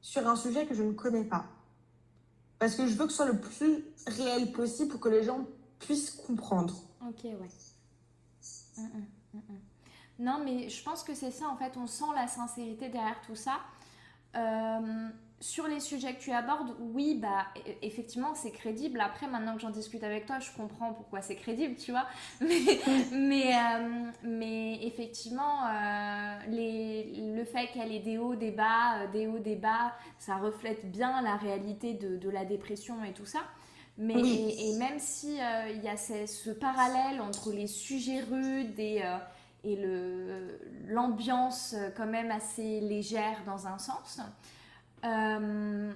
sur 0.00 0.28
un 0.28 0.36
sujet 0.36 0.66
que 0.66 0.74
je 0.74 0.82
ne 0.82 0.92
connais 0.92 1.24
pas. 1.24 1.46
Parce 2.58 2.74
que 2.74 2.86
je 2.86 2.94
veux 2.94 3.06
que 3.06 3.10
ce 3.10 3.16
soit 3.16 3.26
le 3.26 3.40
plus 3.40 3.84
réel 4.06 4.52
possible 4.52 4.90
pour 4.90 5.00
que 5.00 5.08
les 5.08 5.24
gens 5.24 5.46
puissent 5.78 6.10
comprendre. 6.10 6.74
Ok, 7.06 7.24
ouais. 7.24 7.48
Non, 10.18 10.40
mais 10.44 10.68
je 10.68 10.82
pense 10.82 11.04
que 11.04 11.14
c'est 11.14 11.30
ça, 11.30 11.48
en 11.48 11.56
fait, 11.56 11.76
on 11.76 11.86
sent 11.86 12.04
la 12.16 12.26
sincérité 12.26 12.88
derrière 12.88 13.20
tout 13.26 13.36
ça. 13.36 13.60
Euh, 14.36 15.08
sur 15.40 15.68
les 15.68 15.78
sujets 15.80 16.14
que 16.14 16.20
tu 16.20 16.32
abordes, 16.32 16.74
oui, 16.80 17.14
bah, 17.20 17.46
e- 17.56 17.70
effectivement, 17.82 18.34
c'est 18.34 18.50
crédible. 18.50 19.00
Après, 19.00 19.28
maintenant 19.28 19.54
que 19.54 19.60
j'en 19.60 19.70
discute 19.70 20.02
avec 20.02 20.26
toi, 20.26 20.40
je 20.40 20.50
comprends 20.56 20.92
pourquoi 20.92 21.22
c'est 21.22 21.36
crédible, 21.36 21.76
tu 21.76 21.92
vois. 21.92 22.06
Mais, 22.40 22.80
mais, 23.12 23.54
euh, 23.56 24.10
mais 24.24 24.84
effectivement, 24.84 25.66
euh, 25.66 26.38
les, 26.48 27.32
le 27.36 27.44
fait 27.44 27.68
qu'elle 27.68 27.92
ait 27.92 28.00
des 28.00 28.18
hauts, 28.18 28.34
des 28.34 28.50
bas, 28.50 29.06
des 29.12 29.28
hauts, 29.28 29.38
des 29.38 29.56
bas, 29.56 29.92
ça 30.18 30.36
reflète 30.36 30.90
bien 30.90 31.22
la 31.22 31.36
réalité 31.36 31.94
de, 31.94 32.16
de 32.16 32.28
la 32.30 32.44
dépression 32.44 33.04
et 33.04 33.12
tout 33.12 33.26
ça. 33.26 33.40
Mais, 33.98 34.14
Oui. 34.20 34.54
et, 34.58 34.70
et 34.70 34.72
même 34.74 34.98
si 34.98 35.34
il 35.74 35.82
y 35.82 35.88
a 35.88 35.96
ce, 35.96 36.26
ce 36.26 36.50
parallèle 36.50 37.20
entre 37.20 37.52
les 37.52 37.66
sujets 37.68 38.20
rudes 38.20 38.78
et, 38.78 39.02
et 39.64 39.76
l'ambiance 40.86 41.74
euh, 41.76 41.90
quand 41.96 42.06
même 42.06 42.30
assez 42.30 42.80
légère 42.80 43.42
dans 43.44 43.66
un 43.66 43.78
sens, 43.78 44.20
euh, 45.04 45.92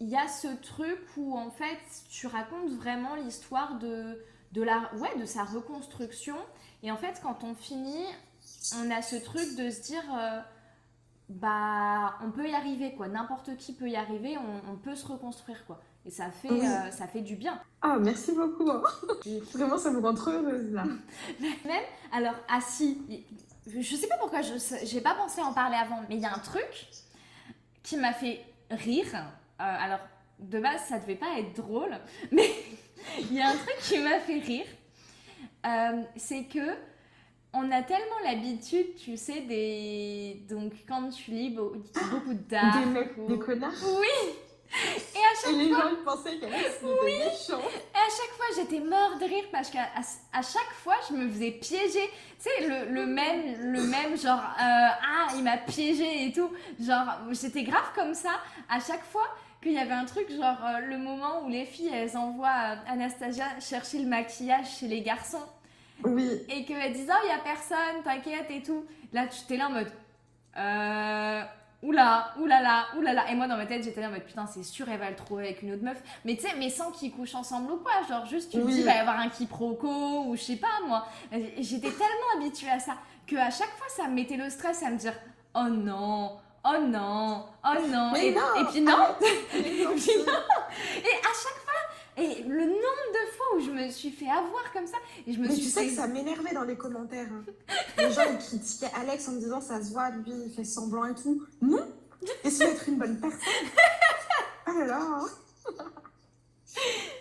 il 0.00 0.08
y 0.08 0.16
a 0.16 0.28
ce 0.28 0.48
truc 0.62 0.98
où 1.16 1.36
en 1.36 1.50
fait 1.50 1.78
tu 2.08 2.26
racontes 2.26 2.70
vraiment 2.70 3.14
l'histoire 3.16 3.78
de, 3.78 4.24
de, 4.52 4.62
la, 4.62 4.90
ouais, 4.96 5.16
de 5.18 5.26
sa 5.26 5.44
reconstruction. 5.44 6.36
Et 6.82 6.90
en 6.90 6.96
fait, 6.96 7.20
quand 7.22 7.44
on 7.44 7.54
finit, 7.54 8.06
on 8.76 8.90
a 8.90 9.02
ce 9.02 9.16
truc 9.16 9.56
de 9.56 9.70
se 9.70 9.82
dire 9.82 10.04
euh, 10.14 10.40
bah 11.28 12.14
on 12.22 12.30
peut 12.30 12.48
y 12.48 12.54
arriver 12.54 12.94
quoi, 12.94 13.08
n'importe 13.08 13.56
qui 13.56 13.74
peut 13.74 13.88
y 13.88 13.96
arriver, 13.96 14.38
on, 14.38 14.72
on 14.72 14.76
peut 14.76 14.96
se 14.96 15.06
reconstruire 15.06 15.64
quoi. 15.66 15.80
Et 16.06 16.10
ça 16.10 16.30
fait, 16.30 16.50
Oui. 16.50 16.60
euh, 16.64 16.90
ça 16.90 17.06
fait 17.06 17.20
du 17.20 17.36
bien. 17.36 17.60
Ah, 17.82 17.98
merci 18.00 18.32
beaucoup. 18.32 18.70
hein. 18.70 18.82
Vraiment, 19.52 19.76
ça 19.78 19.90
me 19.90 20.00
rend 20.00 20.14
trop 20.14 20.30
heureuse 20.30 20.72
là. 20.72 20.84
Même, 21.40 21.84
alors, 22.12 22.34
si, 22.66 23.26
je 23.66 23.96
sais 23.96 24.06
pas 24.08 24.16
pourquoi 24.18 24.40
je 24.42 24.54
j'ai 24.84 25.00
pas 25.02 25.14
pensé 25.14 25.42
en 25.42 25.52
parler 25.52 25.76
avant, 25.76 26.00
mais 26.08 26.16
il 26.16 26.20
y 26.22 26.24
a 26.26 26.34
un 26.34 26.38
truc 26.38 26.86
qui 27.82 27.96
m'a 27.98 28.12
fait 28.14 28.40
rire. 28.70 29.06
Euh, 29.14 29.18
alors, 29.58 30.00
de 30.38 30.58
base, 30.58 30.80
ça 30.88 30.98
devait 30.98 31.16
pas 31.16 31.38
être 31.38 31.54
drôle, 31.54 31.94
mais 32.32 32.48
il 33.18 33.34
y 33.34 33.40
a 33.42 33.48
un 33.50 33.56
truc 33.56 33.76
qui 33.82 33.98
m'a 33.98 34.18
fait 34.20 34.38
rire. 34.40 34.66
Euh, 35.66 36.02
c'est 36.16 36.44
que 36.44 36.76
on 37.52 37.70
a 37.72 37.82
tellement 37.82 38.18
l'habitude, 38.24 38.94
tu 38.96 39.16
sais, 39.18 39.42
des. 39.42 40.46
Donc, 40.48 40.72
quand 40.88 41.10
tu 41.10 41.32
lis 41.32 41.50
beau- 41.50 41.74
beaucoup 42.10 42.32
de 42.32 42.42
dark. 42.48 42.78
des 42.78 42.86
mecs, 42.86 43.18
ou- 43.18 43.26
des 43.28 43.38
connards. 43.38 43.72
Oui! 44.00 44.32
Et 44.72 45.18
à 45.18 45.40
chaque 45.42 45.52
Et 45.52 45.56
les 45.56 45.68
gens, 45.70 45.88
ils 45.90 46.04
pensaient 46.04 46.38
qu'elle 46.38 46.48
était 46.48 47.04
méchant. 47.04 47.60
Et 47.60 47.98
à 47.98 48.08
chaque 48.08 48.34
fois, 48.36 48.46
j'étais 48.54 48.80
mort 48.80 49.18
de 49.18 49.24
rire 49.24 49.44
parce 49.50 49.70
qu'à 49.70 49.88
à, 50.32 50.42
chaque 50.42 50.72
fois, 50.82 50.94
je 51.08 51.14
me 51.14 51.28
faisais 51.28 51.50
piéger. 51.50 52.08
Tu 52.42 52.48
sais, 52.48 52.66
le, 52.68 52.92
le 52.92 53.06
même, 53.06 53.72
le 53.72 53.82
même 53.82 54.16
genre, 54.16 54.38
euh, 54.38 54.62
ah, 54.62 55.26
il 55.36 55.42
m'a 55.42 55.56
piégé 55.56 56.26
et 56.26 56.32
tout. 56.32 56.50
Genre, 56.80 57.06
j'étais 57.32 57.64
grave 57.64 57.90
comme 57.94 58.14
ça. 58.14 58.40
À 58.68 58.78
chaque 58.80 59.04
fois, 59.04 59.26
qu'il 59.62 59.72
y 59.72 59.78
avait 59.78 59.92
un 59.92 60.04
truc 60.04 60.30
genre 60.30 60.56
euh, 60.64 60.78
le 60.86 60.98
moment 60.98 61.44
où 61.44 61.48
les 61.48 61.64
filles 61.64 61.90
elles 61.92 62.16
envoient 62.16 62.48
euh, 62.48 62.92
Anastasia 62.92 63.44
chercher 63.60 63.98
le 63.98 64.06
maquillage 64.08 64.78
chez 64.78 64.88
les 64.88 65.02
garçons 65.02 65.44
Oui. 66.04 66.40
et 66.48 66.64
qu'elles 66.64 66.92
disent 66.92 67.10
oh 67.10 67.20
il 67.24 67.28
y 67.28 67.32
a 67.32 67.38
personne, 67.38 68.02
t'inquiète 68.02 68.50
et 68.50 68.62
tout. 68.62 68.84
Là 69.12 69.26
tu 69.26 69.38
t'es 69.46 69.56
là 69.56 69.66
en 69.66 69.72
mode 69.72 69.92
euh, 70.56 71.42
oula, 71.82 72.32
oulala, 72.38 72.86
oulala. 72.96 73.30
Et 73.30 73.34
moi 73.34 73.46
dans 73.48 73.56
ma 73.56 73.66
tête 73.66 73.82
j'étais 73.84 74.00
là 74.00 74.08
en 74.08 74.10
mode 74.10 74.24
putain 74.24 74.46
c'est 74.46 74.62
sûr 74.62 74.88
elle 74.88 74.98
va 74.98 75.10
le 75.10 75.16
trouver 75.16 75.44
avec 75.44 75.62
une 75.62 75.72
autre 75.74 75.82
meuf. 75.82 75.98
Mais 76.24 76.36
tu 76.36 76.42
sais 76.42 76.54
mais 76.58 76.70
sans 76.70 76.90
qu'ils 76.90 77.12
couchent 77.12 77.34
ensemble 77.34 77.72
ou 77.72 77.76
quoi, 77.78 77.92
genre 78.08 78.26
juste 78.26 78.50
tu 78.52 78.58
Oui. 78.58 78.72
dis 78.74 78.80
il 78.80 78.84
va 78.86 78.94
y 78.94 78.98
avoir 78.98 79.18
un 79.18 79.28
quiproquo 79.28 80.24
ou 80.26 80.36
je 80.36 80.42
sais 80.42 80.56
pas 80.56 80.68
moi. 80.86 81.06
J'étais 81.58 81.90
tellement 81.90 82.30
habituée 82.36 82.70
à 82.70 82.78
ça 82.78 82.94
que 83.26 83.36
à 83.36 83.50
chaque 83.50 83.70
fois 83.76 83.86
ça 83.88 84.08
me 84.08 84.14
mettait 84.14 84.36
le 84.36 84.50
stress 84.50 84.82
à 84.82 84.90
me 84.90 84.96
dire 84.96 85.14
oh 85.54 85.68
non. 85.68 86.32
Oh 86.62 86.76
non, 86.78 87.46
oh 87.64 87.86
non, 87.88 88.10
Mais 88.12 88.26
et, 88.26 88.34
non, 88.34 88.42
et 88.60 88.64
puis 88.66 88.82
non, 88.82 88.92
Elle 89.54 89.66
est 89.66 89.82
gentille. 89.82 90.12
et 90.20 91.16
à 91.16 91.32
chaque 91.32 91.59
et 92.20 92.42
le 92.42 92.66
nombre 92.66 92.76
de 93.12 93.32
fois 93.36 93.56
où 93.56 93.60
je 93.60 93.70
me 93.70 93.88
suis 93.90 94.10
fait 94.10 94.28
avoir 94.28 94.72
comme 94.72 94.86
ça, 94.86 94.96
et 95.26 95.32
je 95.32 95.38
me 95.40 95.48
Mais 95.48 95.54
suis 95.54 95.64
tu 95.64 95.68
sais 95.70 95.80
fait... 95.82 95.88
que 95.88 95.94
ça 95.94 96.06
m'énervait 96.06 96.52
dans 96.54 96.64
les 96.64 96.76
commentaires. 96.76 97.26
hein. 97.32 97.44
Les 97.98 98.10
gens 98.12 98.22
ils 98.30 98.38
critiquaient 98.38 98.90
Alex 99.00 99.28
en 99.28 99.32
me 99.32 99.38
disant 99.40 99.60
ça 99.60 99.82
se 99.82 99.90
voit, 99.92 100.10
lui 100.10 100.32
il 100.46 100.52
fait 100.54 100.64
semblant 100.64 101.06
et 101.06 101.14
tout. 101.14 101.42
Non 101.62 101.86
Essaye 102.44 102.68
d'être 102.72 102.88
une 102.88 102.98
bonne 102.98 103.18
personne? 103.18 103.40
Ah 104.66 104.72
là 104.78 104.86
là 104.86 105.20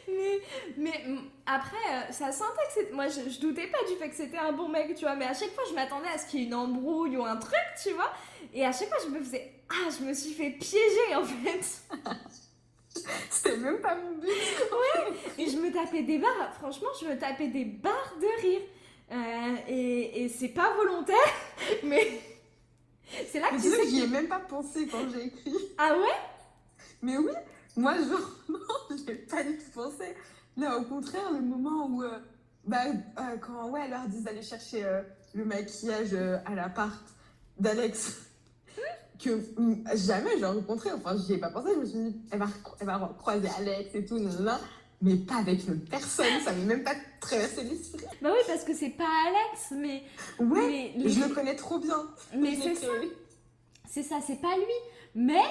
Mais, 0.07 0.41
mais 0.77 1.03
mm, 1.07 1.19
après, 1.45 1.77
euh, 1.91 2.11
ça 2.11 2.31
sentait 2.31 2.65
que 2.67 2.73
c'était... 2.73 2.93
Moi, 2.93 3.07
je, 3.07 3.29
je 3.29 3.39
doutais 3.39 3.67
pas 3.67 3.77
du 3.89 3.95
fait 3.97 4.09
que 4.09 4.15
c'était 4.15 4.37
un 4.37 4.51
bon 4.51 4.67
mec, 4.69 4.93
tu 4.95 5.05
vois, 5.05 5.15
mais 5.15 5.25
à 5.25 5.33
chaque 5.33 5.53
fois, 5.53 5.63
je 5.69 5.73
m'attendais 5.73 6.07
à 6.07 6.17
ce 6.17 6.25
qu'il 6.27 6.41
y 6.41 6.43
ait 6.43 6.45
une 6.47 6.53
embrouille 6.53 7.17
ou 7.17 7.25
un 7.25 7.37
truc, 7.37 7.55
tu 7.81 7.91
vois, 7.93 8.11
et 8.53 8.65
à 8.65 8.71
chaque 8.71 8.89
fois, 8.89 8.97
je 9.03 9.09
me 9.09 9.19
faisais... 9.19 9.53
Ah, 9.69 9.89
je 9.97 10.03
me 10.03 10.13
suis 10.13 10.33
fait 10.33 10.49
piéger, 10.51 11.15
en 11.15 11.23
fait 11.23 11.81
C'était 13.29 13.57
même 13.57 13.79
pas 13.79 13.95
mon 13.95 14.17
but. 14.17 14.29
Et 15.37 15.49
je 15.49 15.57
me 15.57 15.71
tapais 15.71 16.03
des 16.03 16.17
barres, 16.17 16.53
franchement, 16.55 16.89
je 17.01 17.07
me 17.07 17.17
tapais 17.17 17.47
des 17.47 17.65
barres 17.65 18.15
de 18.19 18.41
rire. 18.41 18.61
Euh, 19.11 19.55
et 19.67 20.23
et 20.23 20.29
c'est 20.29 20.49
pas 20.49 20.73
volontaire, 20.75 21.15
mais... 21.83 22.21
C'est 23.31 23.39
là 23.39 23.49
que 23.49 23.55
Mais 23.55 23.61
tu 23.61 23.69
tu 23.69 23.75
sais 23.75 23.81
que 23.81 23.89
j'y 23.89 24.01
ai 24.03 24.07
même 24.07 24.27
pas 24.27 24.39
pensé 24.39 24.87
quand 24.87 25.09
j'ai 25.11 25.25
écrit. 25.25 25.55
Ah 25.79 25.97
ouais? 25.97 26.85
Mais 27.01 27.17
oui, 27.17 27.31
moi, 27.75 27.95
genre, 27.95 28.35
non, 28.49 28.97
j'ai 29.07 29.15
pas 29.15 29.43
du 29.43 29.57
tout 29.57 29.71
pensé. 29.73 30.15
Là, 30.55 30.77
au 30.77 30.83
contraire, 30.83 31.31
le 31.33 31.41
moment 31.41 31.87
où, 31.87 32.03
euh, 32.03 32.19
bah, 32.65 32.83
euh, 32.85 33.37
quand 33.41 33.69
ouais, 33.69 33.87
leur 33.87 34.07
dit 34.07 34.21
d'aller 34.21 34.43
chercher 34.43 34.85
le 35.33 35.43
maquillage 35.43 36.13
à 36.13 36.53
l'appart 36.53 37.01
d'Alex, 37.57 38.29
que 39.23 39.39
jamais 39.95 40.37
j'ai 40.39 40.45
rencontré, 40.45 40.91
enfin, 40.93 41.15
j'y 41.17 41.33
ai 41.33 41.37
pas 41.37 41.49
pensé, 41.49 41.69
je 41.75 41.79
me 41.79 41.85
suis 41.85 41.97
dit, 41.99 42.15
elle 42.31 42.39
va, 42.39 42.47
elle 42.79 42.87
va 42.87 43.15
croiser 43.17 43.47
Alex 43.57 43.93
et 43.95 44.05
tout, 44.05 44.17
nanana, 44.17 44.59
mais 45.01 45.15
pas 45.15 45.35
avec 45.37 45.67
une 45.67 45.79
personne, 45.81 46.39
ça 46.43 46.51
m'est 46.53 46.65
même 46.65 46.83
pas 46.83 46.95
traversé 47.19 47.63
l'esprit. 47.63 48.05
Bah 48.21 48.29
oui, 48.33 48.39
parce 48.47 48.63
que 48.63 48.73
c'est 48.73 48.89
pas 48.89 49.07
Alex, 49.27 49.73
mais... 49.75 50.03
Ouais, 50.39 50.67
mais 50.67 50.93
les- 50.97 51.09
je 51.09 51.19
le 51.21 51.29
connais 51.33 51.55
trop 51.55 51.79
bien. 51.79 51.97
Mais 52.35 52.55
c'est 52.61 52.75
ça, 52.75 52.87
c'est 53.89 54.03
ça, 54.03 54.19
c'est 54.25 54.41
pas 54.41 54.55
lui. 54.55 54.63
Mais 55.15 55.41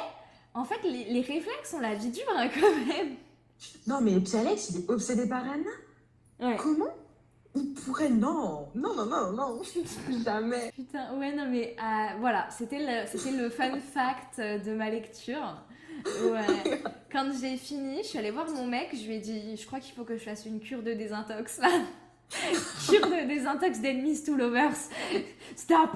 en 0.55 0.65
fait, 0.65 0.83
les, 0.85 1.05
les 1.05 1.21
réflexes 1.21 1.75
ont 1.75 1.81
la 1.81 1.95
vie 1.95 2.11
dure 2.11 2.25
hein, 2.37 2.49
quand 2.59 2.87
même. 2.87 3.17
Non, 3.87 4.01
mais 4.01 4.19
puis 4.21 4.37
Alex, 4.37 4.71
il 4.71 4.77
est 4.85 4.91
obsédé 4.91 5.27
par 5.27 5.43
Anna. 5.45 5.71
Ouais. 6.41 6.57
Comment 6.57 6.95
il 7.59 7.75
pourrait 7.75 8.09
Non, 8.09 8.69
non, 8.75 8.95
non, 8.95 9.07
non, 9.07 9.33
non, 9.33 9.63
jamais. 10.25 10.73
Putain, 10.75 11.17
ouais, 11.19 11.35
non, 11.35 11.47
mais 11.51 11.77
euh, 11.79 12.19
voilà, 12.21 12.49
c'était 12.51 12.79
le, 12.79 13.43
le 13.43 13.51
fun 13.51 13.79
fact 13.81 14.39
de 14.41 14.75
ma 14.75 14.91
lecture. 14.91 15.57
Ouais. 16.05 16.81
Quand 17.13 17.31
j'ai 17.41 17.57
fini, 17.57 17.99
je 18.03 18.09
suis 18.09 18.19
allée 18.19 18.31
voir 18.31 18.49
mon 18.51 18.67
mec, 18.67 18.91
je 18.93 19.07
lui 19.07 19.17
ai 19.17 19.21
dit, 19.21 19.57
je 19.57 19.67
crois 19.67 19.81
qu'il 19.81 19.95
faut 19.95 20.05
que 20.05 20.17
je 20.17 20.23
fasse 20.23 20.47
une 20.47 20.61
cure 20.61 20.83
de 20.83 20.93
désintox 20.93 21.59
là. 21.59 21.69
Cure 22.31 23.07
de 23.09 23.27
désintox 23.27 23.81
d'enemies 23.81 24.23
to 24.25 24.35
lovers. 24.35 24.77
Stop 25.57 25.91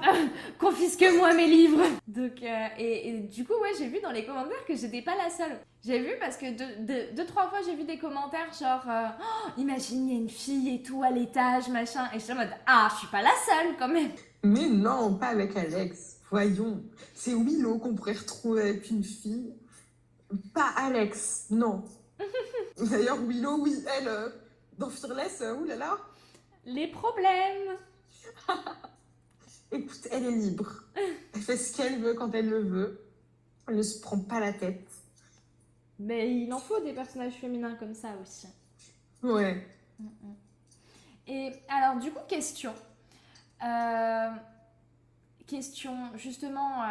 Confisque-moi 0.59 1.33
mes 1.33 1.47
livres 1.47 1.83
Donc, 2.07 2.41
euh, 2.41 2.67
et, 2.77 3.09
et 3.09 3.19
du 3.19 3.45
coup, 3.45 3.53
ouais, 3.61 3.71
j'ai 3.77 3.87
vu 3.87 3.99
dans 4.01 4.11
les 4.11 4.25
commentaires 4.25 4.65
que 4.67 4.75
j'étais 4.75 5.01
pas 5.01 5.15
la 5.15 5.29
seule. 5.29 5.59
J'ai 5.85 5.99
vu 5.99 6.11
parce 6.19 6.37
que 6.37 6.51
deux, 6.51 6.85
deux, 6.85 7.11
deux, 7.15 7.25
trois 7.25 7.49
fois, 7.49 7.59
j'ai 7.65 7.75
vu 7.75 7.83
des 7.83 7.97
commentaires 7.97 8.51
genre, 8.59 8.83
euh, 8.89 9.07
Oh, 9.19 9.49
imagine, 9.57 10.07
il 10.07 10.13
y 10.13 10.17
a 10.17 10.19
une 10.21 10.29
fille 10.29 10.75
et 10.75 10.81
tout 10.81 11.03
à 11.03 11.09
l'étage, 11.11 11.67
machin. 11.69 12.05
Et 12.13 12.19
je 12.19 12.23
suis 12.23 12.33
en 12.33 12.37
mode, 12.37 12.51
ah, 12.65 12.87
je 12.93 12.99
suis 12.99 13.07
pas 13.07 13.21
la 13.21 13.29
seule 13.45 13.75
quand 13.77 13.89
même. 13.89 14.11
Mais 14.43 14.67
non, 14.67 15.15
pas 15.15 15.27
avec 15.27 15.55
Alex. 15.55 16.17
Voyons. 16.31 16.83
C'est 17.13 17.33
Willow 17.33 17.77
qu'on 17.79 17.95
pourrait 17.95 18.13
retrouver 18.13 18.61
avec 18.61 18.89
une 18.89 19.03
fille. 19.03 19.53
Pas 20.53 20.69
Alex, 20.77 21.47
non. 21.51 21.83
D'ailleurs, 22.77 23.17
Willow, 23.17 23.57
oui, 23.59 23.75
elle, 23.99 24.07
euh, 24.07 24.29
dans 24.77 24.89
Fearless, 24.89 25.41
euh, 25.41 25.55
oulala. 25.55 25.97
Les 26.65 26.87
problèmes 26.87 27.77
Écoute, 29.71 30.07
elle 30.11 30.25
est 30.25 30.31
libre. 30.31 30.71
Elle 31.33 31.41
fait 31.41 31.57
ce 31.57 31.75
qu'elle 31.75 31.99
veut 31.99 32.13
quand 32.13 32.33
elle 32.35 32.49
le 32.49 32.61
veut. 32.61 33.05
Elle 33.67 33.77
ne 33.77 33.81
se 33.81 33.99
prend 33.99 34.19
pas 34.19 34.39
la 34.39 34.53
tête. 34.53 34.87
Mais 35.99 36.31
il 36.35 36.51
en 36.53 36.59
faut 36.59 36.79
des 36.81 36.93
personnages 36.93 37.33
féminins 37.33 37.75
comme 37.75 37.93
ça 37.93 38.09
aussi. 38.21 38.47
Ouais. 39.21 39.65
Et 41.27 41.53
alors, 41.69 41.97
du 41.99 42.11
coup, 42.11 42.21
question. 42.27 42.73
Euh, 43.63 44.29
question, 45.47 46.15
justement, 46.17 46.83
euh, 46.83 46.87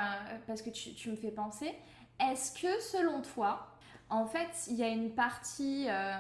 parce 0.47 0.63
que 0.63 0.71
tu, 0.71 0.95
tu 0.95 1.11
me 1.11 1.17
fais 1.17 1.31
penser. 1.31 1.73
Est-ce 2.19 2.53
que, 2.61 2.81
selon 2.81 3.21
toi, 3.23 3.69
en 4.09 4.27
fait, 4.27 4.51
il 4.69 4.77
y 4.77 4.83
a 4.83 4.89
une 4.89 5.15
partie 5.15 5.87
euh, 5.89 6.15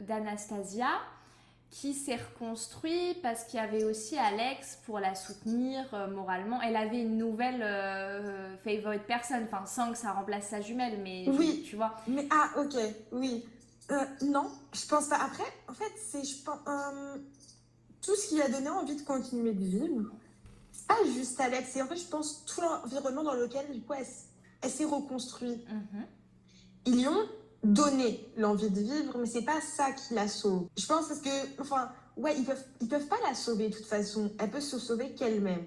d'Anastasia 0.00 0.88
qui 1.70 1.94
s'est 1.94 2.16
reconstruite 2.16 3.20
parce 3.22 3.44
qu'il 3.44 3.58
y 3.58 3.62
avait 3.62 3.84
aussi 3.84 4.16
Alex 4.16 4.78
pour 4.86 4.98
la 4.98 5.14
soutenir 5.14 5.84
euh, 5.92 6.08
moralement. 6.08 6.60
Elle 6.62 6.76
avait 6.76 7.02
une 7.02 7.18
nouvelle 7.18 7.62
euh, 7.62 8.56
favorite 8.58 9.02
personne, 9.06 9.44
enfin, 9.44 9.66
sans 9.66 9.92
que 9.92 9.98
ça 9.98 10.12
remplace 10.12 10.48
sa 10.48 10.60
jumelle, 10.60 11.00
mais 11.02 11.26
Oui. 11.28 11.64
tu 11.68 11.76
vois. 11.76 11.96
Mais 12.08 12.26
ah, 12.30 12.50
ok, 12.60 12.76
oui. 13.12 13.44
Euh, 13.90 14.04
non, 14.22 14.50
je 14.72 14.86
pense 14.86 15.08
pas. 15.08 15.16
Après, 15.16 15.44
en 15.68 15.74
fait, 15.74 15.92
c'est 16.10 16.24
je 16.24 16.42
pense 16.42 16.58
tout 18.02 18.14
ce 18.14 18.28
qui 18.28 18.40
a 18.40 18.48
donné 18.48 18.68
envie 18.68 18.96
de 18.96 19.02
continuer 19.02 19.52
de 19.52 19.64
vivre. 19.64 20.10
C'est 20.72 20.86
pas 20.86 21.04
juste 21.14 21.40
Alex, 21.40 21.70
c'est 21.72 21.82
en 21.82 21.86
fait, 21.86 21.96
je 21.96 22.06
pense 22.06 22.44
tout 22.44 22.60
l'environnement 22.60 23.22
dans 23.24 23.34
lequel 23.34 23.70
du 23.72 23.80
coup, 23.82 23.94
elle, 23.94 24.70
s'est 24.70 24.84
reconstruite. 24.84 25.66
Mhm. 25.68 26.06
Ils 26.86 26.96
lui 26.96 27.08
ont 27.08 27.26
donné 27.62 28.26
l'envie 28.36 28.70
de 28.70 28.80
vivre, 28.80 29.18
mais 29.18 29.26
c'est 29.26 29.42
pas 29.44 29.60
ça 29.60 29.92
qui 29.92 30.14
la 30.14 30.28
sauve. 30.28 30.66
Je 30.76 30.86
pense 30.86 31.08
parce 31.08 31.20
que, 31.20 31.60
enfin, 31.60 31.90
ouais, 32.16 32.36
ils 32.38 32.44
peuvent, 32.44 32.64
ils 32.80 32.88
peuvent 32.88 33.06
pas 33.06 33.18
la 33.26 33.34
sauver 33.34 33.68
de 33.68 33.74
toute 33.76 33.86
façon. 33.86 34.30
Elle 34.38 34.50
peut 34.50 34.60
se 34.60 34.78
sauver 34.78 35.14
qu'elle-même. 35.14 35.64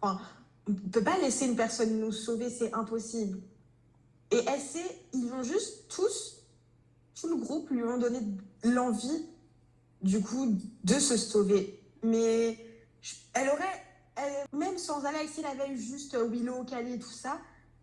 Enfin, 0.00 0.20
on 0.68 0.72
peut 0.90 1.02
pas 1.04 1.18
laisser 1.18 1.46
une 1.46 1.56
personne 1.56 1.98
nous 2.00 2.12
sauver, 2.12 2.48
c'est 2.50 2.72
impossible. 2.72 3.40
Et 4.30 4.38
elle 4.46 4.60
sait, 4.60 5.00
ils 5.12 5.26
vont 5.28 5.42
juste 5.42 5.88
tous, 5.88 6.38
tout 7.20 7.28
le 7.28 7.36
groupe 7.36 7.70
lui 7.70 7.82
ont 7.82 7.98
donné 7.98 8.20
l'envie, 8.62 9.26
du 10.02 10.20
coup, 10.22 10.58
de 10.84 10.94
se 10.94 11.16
sauver. 11.16 11.80
Mais 12.02 12.58
elle 13.34 13.48
aurait, 13.50 13.82
elle- 14.16 14.58
même 14.58 14.78
sans 14.78 15.04
Alex, 15.04 15.32
si 15.32 15.40
elle 15.40 15.60
avait 15.60 15.72
eu 15.72 15.78
juste 15.78 16.16
Willow, 16.16 16.64
Callie 16.64 16.94
et 16.94 16.98
tout 16.98 17.10
ça, 17.10 17.38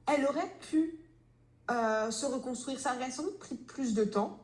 elle 0.07 0.25
aurait 0.25 0.51
pu 0.69 0.95
euh, 1.69 2.11
se 2.11 2.25
reconstruire. 2.25 2.79
Ça 2.79 2.95
aurait 2.95 3.11
sans 3.11 3.23
doute 3.23 3.39
pris 3.39 3.55
plus 3.55 3.93
de 3.93 4.03
temps, 4.03 4.39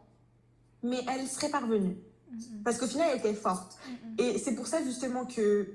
mais 0.84 1.00
elle 1.12 1.28
serait 1.28 1.50
parvenue. 1.50 1.98
Mhm. 2.32 2.64
Parce 2.64 2.78
qu'au 2.78 2.88
final, 2.88 3.10
elle 3.12 3.20
était 3.20 3.34
forte. 3.34 3.78
Mhm. 3.88 4.16
Et 4.20 4.38
c'est 4.38 4.54
pour 4.56 4.68
ça 4.68 4.84
justement 4.84 5.26
que 5.26 5.68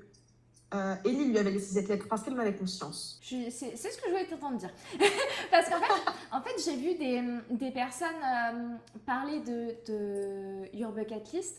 euh, 0.74 0.94
Ellie 1.04 1.26
lui 1.26 1.38
avait 1.38 1.50
laissé 1.50 1.74
cette 1.74 1.88
lettre, 1.88 2.06
parce 2.08 2.22
qu'elle 2.22 2.32
en 2.34 2.38
avait 2.38 2.56
conscience. 2.56 3.18
Je- 3.22 3.50
C'est 3.50 3.76
c'est 3.76 3.90
ce 3.90 3.96
que 3.98 4.04
je 4.06 4.10
voulais 4.10 4.26
t'entendre 4.26 4.56
dire. 4.56 4.72
Parce 5.50 5.68
qu'en 5.68 5.78
fait, 5.80 6.10
en 6.30 6.40
fait 6.40 6.54
j'ai 6.64 6.76
vu 6.76 6.94
des, 6.94 7.22
des 7.56 7.70
personnes 7.70 8.08
euh, 8.24 8.76
parler 9.04 9.40
de, 9.40 9.74
de 9.86 10.74
Your 10.74 10.92
Bucket 10.92 11.30
List. 11.34 11.56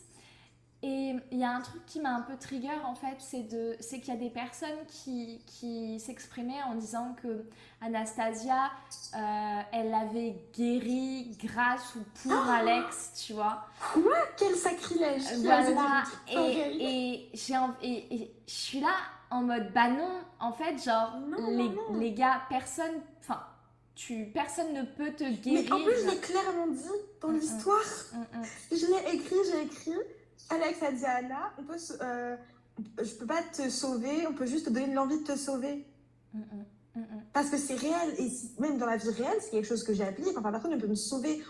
Et 0.86 1.16
il 1.32 1.38
y 1.38 1.44
a 1.44 1.50
un 1.50 1.62
truc 1.62 1.80
qui 1.86 1.98
m'a 1.98 2.14
un 2.14 2.20
peu 2.20 2.36
trigger 2.36 2.78
en 2.84 2.94
fait, 2.94 3.16
c'est 3.18 3.48
de- 3.48 3.74
c'est 3.80 4.00
qu'il 4.00 4.12
y 4.12 4.16
a 4.16 4.20
des 4.20 4.28
personnes 4.28 4.84
qui, 4.86 5.40
qui 5.46 5.98
s'exprimaient 5.98 6.62
en 6.68 6.74
disant 6.74 7.16
que 7.22 7.46
Anastasia, 7.80 8.70
euh, 9.16 9.60
elle 9.72 9.90
l'avait 9.90 10.36
guéri 10.54 11.36
grâce 11.42 11.94
ou 11.96 12.00
pour 12.22 12.36
Alex, 12.50 13.12
tu 13.26 13.32
vois. 13.32 13.66
Quel 14.36 14.54
sacrilège 14.56 15.22
dire 15.22 15.62
Voilà, 15.74 16.02
et, 16.30 16.34
et, 16.34 17.30
j'ai 17.32 17.54
et, 17.82 18.14
et 18.14 18.34
je 18.46 18.52
suis 18.52 18.80
là 18.80 18.94
en 19.30 19.40
mode 19.42 19.72
bah 19.72 19.88
non, 19.88 20.20
en 20.38 20.52
fait, 20.52 20.76
genre, 20.84 21.16
Non, 21.28 21.48
les, 21.50 21.56
non, 21.70 21.92
non. 21.92 21.98
les 21.98 22.12
gars, 22.12 22.42
personne, 22.50 23.00
enfin, 23.20 23.40
tu, 23.94 24.26
personne 24.34 24.72
ne 24.74 24.82
peut 24.82 25.12
te 25.12 25.24
Mais 25.24 25.32
guérir. 25.36 25.72
en 25.74 25.80
plus, 25.82 25.94
je 26.04 26.10
l'ai 26.10 26.18
clairement 26.18 26.66
dit 26.66 26.82
dans 27.22 27.28
Mm, 27.28 27.32
mm. 27.32 27.38
l'histoire. 27.40 27.80
Mm, 28.12 28.18
mm. 28.38 28.44
Je 28.72 28.86
l'ai 28.86 29.14
écrit, 29.16 29.36
j'ai 29.50 29.62
écrit. 29.62 29.92
Alex 30.50 30.82
a 30.82 30.92
dit 30.92 31.04
à 31.04 31.16
Anna, 31.16 31.52
on 31.58 31.64
peut 31.64 31.76
euh, 32.00 32.36
je 33.02 33.14
peux 33.14 33.26
pas 33.26 33.42
te 33.42 33.68
sauver, 33.68 34.26
on 34.26 34.34
peut 34.34 34.46
juste 34.46 34.66
te 34.66 34.70
donner 34.70 34.92
l'envie 34.92 35.18
de 35.20 35.24
te 35.24 35.36
sauver. 35.36 35.86
Mm, 36.32 36.40
mm. 36.40 37.00
Mm. 37.00 37.22
Parce 37.32 37.50
que 37.50 37.56
c'est 37.56 37.74
réel, 37.74 38.14
et 38.18 38.30
même 38.60 38.78
dans 38.78 38.86
la 38.86 38.96
vie 38.96 39.10
réelle, 39.10 39.38
c'est 39.40 39.50
quelque 39.50 39.66
chose 39.66 39.82
que 39.82 39.94
j'ai 39.94 40.04
appliqué. 40.04 40.30
Enfin, 40.36 40.50
personne 40.50 40.72
ne 40.72 40.80
peut 40.80 40.86
me 40.86 40.94
sauver. 40.94 41.42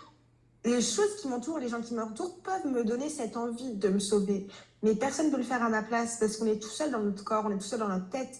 Les 0.63 0.81
choses 0.81 1.15
qui 1.21 1.27
m'entourent, 1.27 1.59
les 1.59 1.69
gens 1.69 1.81
qui 1.81 1.93
m'entourent 1.93 2.39
peuvent 2.39 2.65
me 2.65 2.83
donner 2.83 3.09
cette 3.09 3.37
envie 3.37 3.75
de 3.75 3.89
me 3.89 3.99
sauver. 3.99 4.47
Mais 4.81 4.95
personne 4.95 5.27
ne 5.27 5.31
peut 5.31 5.37
le 5.37 5.43
faire 5.43 5.63
à 5.63 5.69
ma 5.69 5.83
place 5.83 6.17
parce 6.19 6.37
qu'on 6.37 6.47
est 6.47 6.59
tout 6.59 6.69
seul 6.69 6.91
dans 6.91 6.99
notre 6.99 7.23
corps, 7.23 7.45
on 7.45 7.51
est 7.51 7.57
tout 7.57 7.61
seul 7.61 7.79
dans 7.79 7.87
notre 7.87 8.09
tête. 8.09 8.39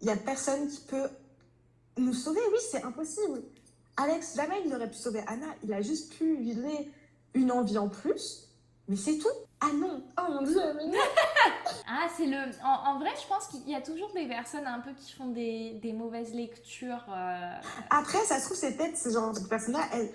Il 0.00 0.06
n'y 0.06 0.12
a 0.12 0.16
personne 0.16 0.68
qui 0.68 0.80
peut 0.82 1.08
nous 1.98 2.14
sauver. 2.14 2.40
Oui, 2.50 2.58
c'est 2.70 2.82
impossible. 2.82 3.42
Alex, 3.98 4.36
jamais 4.36 4.60
il 4.64 4.70
n'aurait 4.70 4.90
pu 4.90 4.96
sauver 4.96 5.22
Anna. 5.26 5.46
Il 5.64 5.72
a 5.72 5.82
juste 5.82 6.14
pu 6.14 6.36
lui 6.36 6.54
donner 6.54 6.90
une 7.34 7.52
envie 7.52 7.78
en 7.78 7.88
plus. 7.88 8.48
Mais 8.88 8.96
c'est 8.96 9.18
tout. 9.18 9.28
Ah 9.60 9.70
non, 9.74 10.02
oh 10.18 10.32
mon 10.32 10.42
dieu, 10.42 10.60
mais 10.76 10.86
non. 10.86 10.92
Ah, 11.88 12.08
c'est 12.16 12.26
le. 12.26 12.36
En, 12.64 12.94
en 12.94 12.98
vrai, 12.98 13.10
je 13.20 13.26
pense 13.26 13.46
qu'il 13.46 13.68
y 13.68 13.74
a 13.74 13.80
toujours 13.80 14.12
des 14.12 14.26
personnes 14.26 14.66
un 14.66 14.80
peu 14.80 14.92
qui 14.92 15.12
font 15.12 15.28
des, 15.28 15.78
des 15.82 15.92
mauvaises 15.92 16.32
lectures. 16.34 17.04
euh, 17.08 17.52
Après, 17.90 18.18
ça 18.24 18.38
se 18.38 18.46
trouve, 18.46 18.56
c'est 18.56 18.76
peut-être 18.76 18.96
ce 18.98 19.08
genre 19.10 19.32
de 19.32 19.40
personnes-là, 19.40 19.84
elles, 19.92 20.10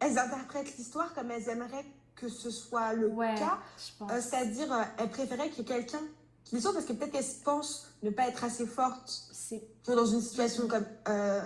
elles 0.00 0.18
interprètent 0.18 0.76
l'histoire 0.78 1.12
comme 1.14 1.30
elles 1.30 1.48
aimeraient 1.48 1.84
que 2.16 2.28
ce 2.28 2.50
soit 2.50 2.92
le 2.94 3.08
Ouais, 3.08 3.34
cas. 3.34 3.58
Euh, 4.02 4.20
C'est-à-dire, 4.20 4.72
euh, 4.72 4.82
elles 4.98 5.10
préféraient 5.10 5.48
qu'il 5.50 5.58
y 5.58 5.72
ait 5.72 5.74
quelqu'un 5.74 6.02
qui 6.44 6.54
les 6.56 6.60
sauve 6.60 6.74
parce 6.74 6.84
que 6.86 6.92
peut-être 6.92 7.12
qu'elles 7.12 7.42
pensent 7.44 7.88
ne 8.02 8.10
pas 8.10 8.28
être 8.28 8.44
assez 8.44 8.66
fortes 8.66 9.08
C'est 9.32 9.62
pour, 9.84 9.96
dans 9.96 10.06
une 10.06 10.20
situation 10.20 10.68
comme, 10.68 10.86
euh, 11.08 11.40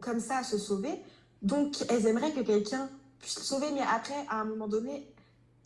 comme 0.00 0.20
ça, 0.20 0.42
se 0.42 0.58
sauver. 0.58 1.02
Donc, 1.42 1.76
elles 1.88 2.06
aimeraient 2.06 2.32
que 2.32 2.40
quelqu'un 2.40 2.88
puisse 3.20 3.36
le 3.38 3.44
sauver, 3.44 3.70
mais 3.72 3.82
après, 3.82 4.26
à 4.28 4.40
un 4.40 4.44
moment 4.44 4.66
donné, 4.68 5.08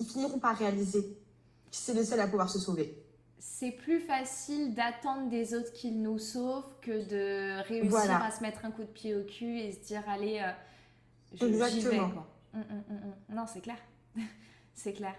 ils 0.01 0.07
finiront 0.07 0.39
par 0.39 0.57
réaliser 0.57 1.03
que 1.03 1.17
c'est 1.71 1.95
le 1.95 2.05
seul 2.05 2.19
à 2.21 2.27
pouvoir 2.27 2.49
se 2.51 2.59
sauver. 2.59 2.97
c'est 3.39 3.71
plus 3.71 4.01
facile 4.01 4.75
d'attendre 4.75 5.29
des 5.31 5.55
autres 5.55 5.73
qu'ils 5.73 6.01
nous 6.03 6.19
sauvent 6.19 6.65
que 6.83 6.91
de 7.09 7.63
réussir 7.69 7.91
Voilà. 7.91 8.25
à 8.25 8.31
se 8.31 8.43
mettre 8.43 8.65
un 8.65 8.71
coup 8.71 8.83
de 8.83 8.89
pied 8.89 9.15
au 9.15 9.23
cul 9.25 9.59
et 9.61 9.73
se 9.73 9.79
dire 9.87 10.03
allez, 10.09 10.41
euh, 10.41 10.51
je- 11.35 11.47
j'y 11.71 11.81
vais. 11.81 11.97
Quoi. 11.99 12.27
Hum, 12.55 12.65
hum, 12.71 12.83
hum. 12.91 13.37
Non, 13.37 13.45
c'est 13.47 13.61
clair. 13.61 13.77
c'est 14.75 14.93
clair. 14.93 15.15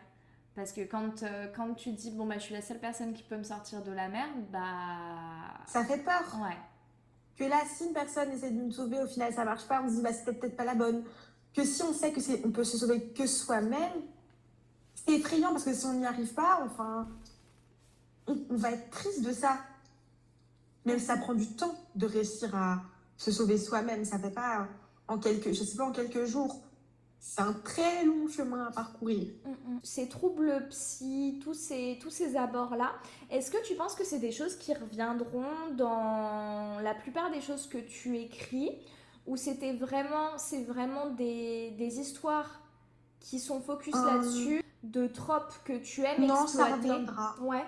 Parce 0.56 0.72
que 0.74 0.82
quand, 0.82 1.24
euh, 1.24 1.48
quand 1.56 1.74
tu 1.76 1.92
dis 1.94 2.12
bon 2.12 2.26
bah 2.26 2.36
je 2.38 2.44
suis 2.44 2.54
la 2.54 2.62
seule 2.62 2.80
personne 2.80 3.14
qui 3.14 3.24
peut 3.24 3.38
me 3.38 3.44
sortir 3.44 3.82
de 3.84 3.92
la 3.92 4.10
merde, 4.10 4.44
bah 4.52 5.64
Ça 5.68 5.86
fait 5.86 6.00
peur. 6.04 6.38
ouais. 6.44 6.58
que 7.38 7.46
là, 7.46 7.62
si 7.74 7.86
une 7.86 7.94
personne 7.94 8.30
essaie 8.32 8.52
de 8.52 8.62
nous 8.62 8.72
sauver, 8.72 9.00
au 9.02 9.08
final 9.08 9.34
ça 9.34 9.46
marche 9.46 9.66
pas, 9.68 9.82
on 9.84 9.90
se 9.90 9.96
dit 9.96 10.02
bah 10.02 10.12
c'est 10.14 10.26
peut-être 10.38 10.58
pas 10.58 10.66
la 10.66 10.76
bonne. 10.76 11.04
Que 11.56 11.64
si 11.64 11.82
on 11.84 11.94
sait 11.94 12.12
que 12.12 12.20
c'est, 12.22 12.42
on 12.46 12.52
peut 12.52 12.64
se 12.66 12.78
sauver 12.78 13.02
que 13.14 13.26
soi-même, 13.26 13.92
c'est 15.06 15.16
effrayant 15.16 15.52
parce 15.52 15.64
que 15.64 15.74
si 15.74 15.86
on 15.86 15.94
n'y 15.94 16.06
arrive 16.06 16.34
pas, 16.34 16.62
enfin, 16.64 17.08
on, 18.28 18.56
va 18.56 18.72
être 18.72 18.90
triste 18.92 19.24
de 19.24 19.32
ça. 19.32 19.58
Même 20.86 21.00
ça 21.00 21.18
prend 21.18 21.34
du 21.34 21.48
temps 21.48 21.76
de 21.96 22.06
réussir 22.06 22.56
à 22.56 22.82
se 23.18 23.32
sauver 23.32 23.58
soi-même, 23.58 24.04
ça 24.04 24.18
fait 24.18 24.32
pas 24.32 24.68
en 25.08 25.20
quelques, 25.20 25.54
je 25.54 25.64
sais 25.64 25.78
pas 25.78 25.86
en 25.86 25.92
quelques 25.92 26.26
jours. 26.26 26.62
C'est 27.20 27.42
un 27.42 27.54
très 27.54 28.04
long 28.04 28.28
chemin 28.28 28.66
à 28.66 28.72
parcourir. 28.72 29.28
Mm, 29.46 29.74
mm. 29.74 29.80
Ces 29.84 30.10
troubles 30.10 30.68
psy, 30.70 31.40
tous 31.44 31.54
ces, 31.54 32.00
tous 32.02 32.10
ces 32.10 32.36
abords-là, 32.36 32.94
est-ce 33.30 33.52
que 33.52 33.64
tu 33.64 33.76
penses 33.76 33.94
que 33.94 34.04
c'est 34.04 34.18
des 34.18 34.32
choses 34.32 34.56
qui 34.56 34.74
reviendront 34.74 35.70
dans 35.78 36.80
la 36.82 36.96
plupart 36.96 37.30
des 37.30 37.42
choses 37.42 37.68
que 37.68 37.78
tu 37.78 38.18
écris? 38.18 38.72
Ou 39.28 39.38
c'était 39.38 39.74
vraiment, 39.74 40.36
c'est 40.38 40.64
vraiment 40.64 41.12
des, 41.12 41.72
des 41.78 42.00
histoires 42.00 42.61
qui 43.22 43.40
sont 43.40 43.62
focus 43.62 43.96
Euh, 43.96 44.06
là-dessus, 44.06 44.64
de 44.84 45.08
tropes 45.08 45.54
que 45.64 45.78
tu 45.78 46.02
aimes 46.04 46.26
Non, 46.26 46.48
ça 46.48 46.68
exploiter 46.70 46.90
reviendra. 46.92 47.36
Ouais. 47.42 47.64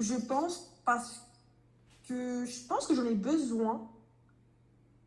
Je 0.00 0.14
pense 0.14 0.70
parce 0.84 1.20
que 2.08 2.44
je 2.46 2.66
pense 2.66 2.86
que 2.86 2.94
j'en 2.94 3.04
ai 3.04 3.14
besoin. 3.14 3.86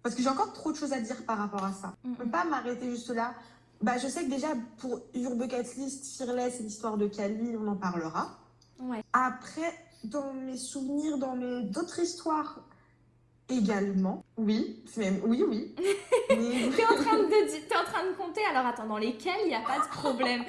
Parce 0.04 0.16
que 0.16 0.22
j'ai 0.22 0.30
encore 0.30 0.54
trop 0.54 0.72
de 0.72 0.78
choses 0.78 0.94
à 0.94 1.02
dire 1.02 1.26
par 1.26 1.38
rapport 1.38 1.64
à 1.64 1.74
ça. 1.74 1.94
Mm, 2.04 2.14
Je 2.14 2.24
peux 2.24 2.30
pas 2.30 2.44
m'arrêter 2.46 2.90
juste 2.90 3.10
là. 3.10 3.34
Bah, 3.82 3.98
je 3.98 4.08
sais 4.08 4.24
que 4.26 4.30
déjà 4.30 4.48
pour 4.78 5.00
Your 5.14 5.36
Bucket 5.36 5.76
List, 5.76 6.18
Fearless 6.18 6.60
et 6.60 6.64
l'histoire 6.64 6.98
de 6.98 7.08
Cali, 7.08 7.56
on 7.58 7.68
en 7.68 7.76
parlera. 7.76 8.38
Ouais. 8.80 9.04
Après, 9.14 9.74
dans 10.04 10.34
mes 10.34 10.58
souvenirs, 10.58 11.18
dans 11.18 11.36
mes 11.36 11.64
d'autres 11.64 12.00
histoires 12.00 12.60
également. 13.50 14.24
Oui, 14.38 14.84
même 14.98 15.20
oui, 15.26 15.44
oui. 15.48 15.76
Mais- 16.30 16.70
T'es 16.76 16.86
en, 16.86 16.96
train 16.96 17.18
de 17.18 17.30
t'es 17.30 17.76
en 17.76 17.84
train 17.84 18.10
de 18.10 18.16
compter, 18.18 18.42
alors 18.50 18.66
attends, 18.66 18.88
dans 18.88 18.98
lesquels 18.98 19.40
il 19.44 19.50
n'y 19.50 19.56
a 19.56 19.62
pas 19.62 19.80
de 19.80 19.90
problème? 19.90 20.44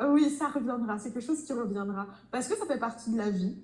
oui, 0.08 0.30
ça 0.30 0.48
reviendra. 0.48 0.98
C'est 0.98 1.12
quelque 1.12 1.26
chose 1.26 1.44
qui 1.44 1.52
reviendra. 1.52 2.06
Parce 2.30 2.48
que 2.48 2.56
ça 2.56 2.66
fait 2.66 2.78
partie 2.78 3.10
de 3.10 3.18
la 3.18 3.30
vie. 3.30 3.56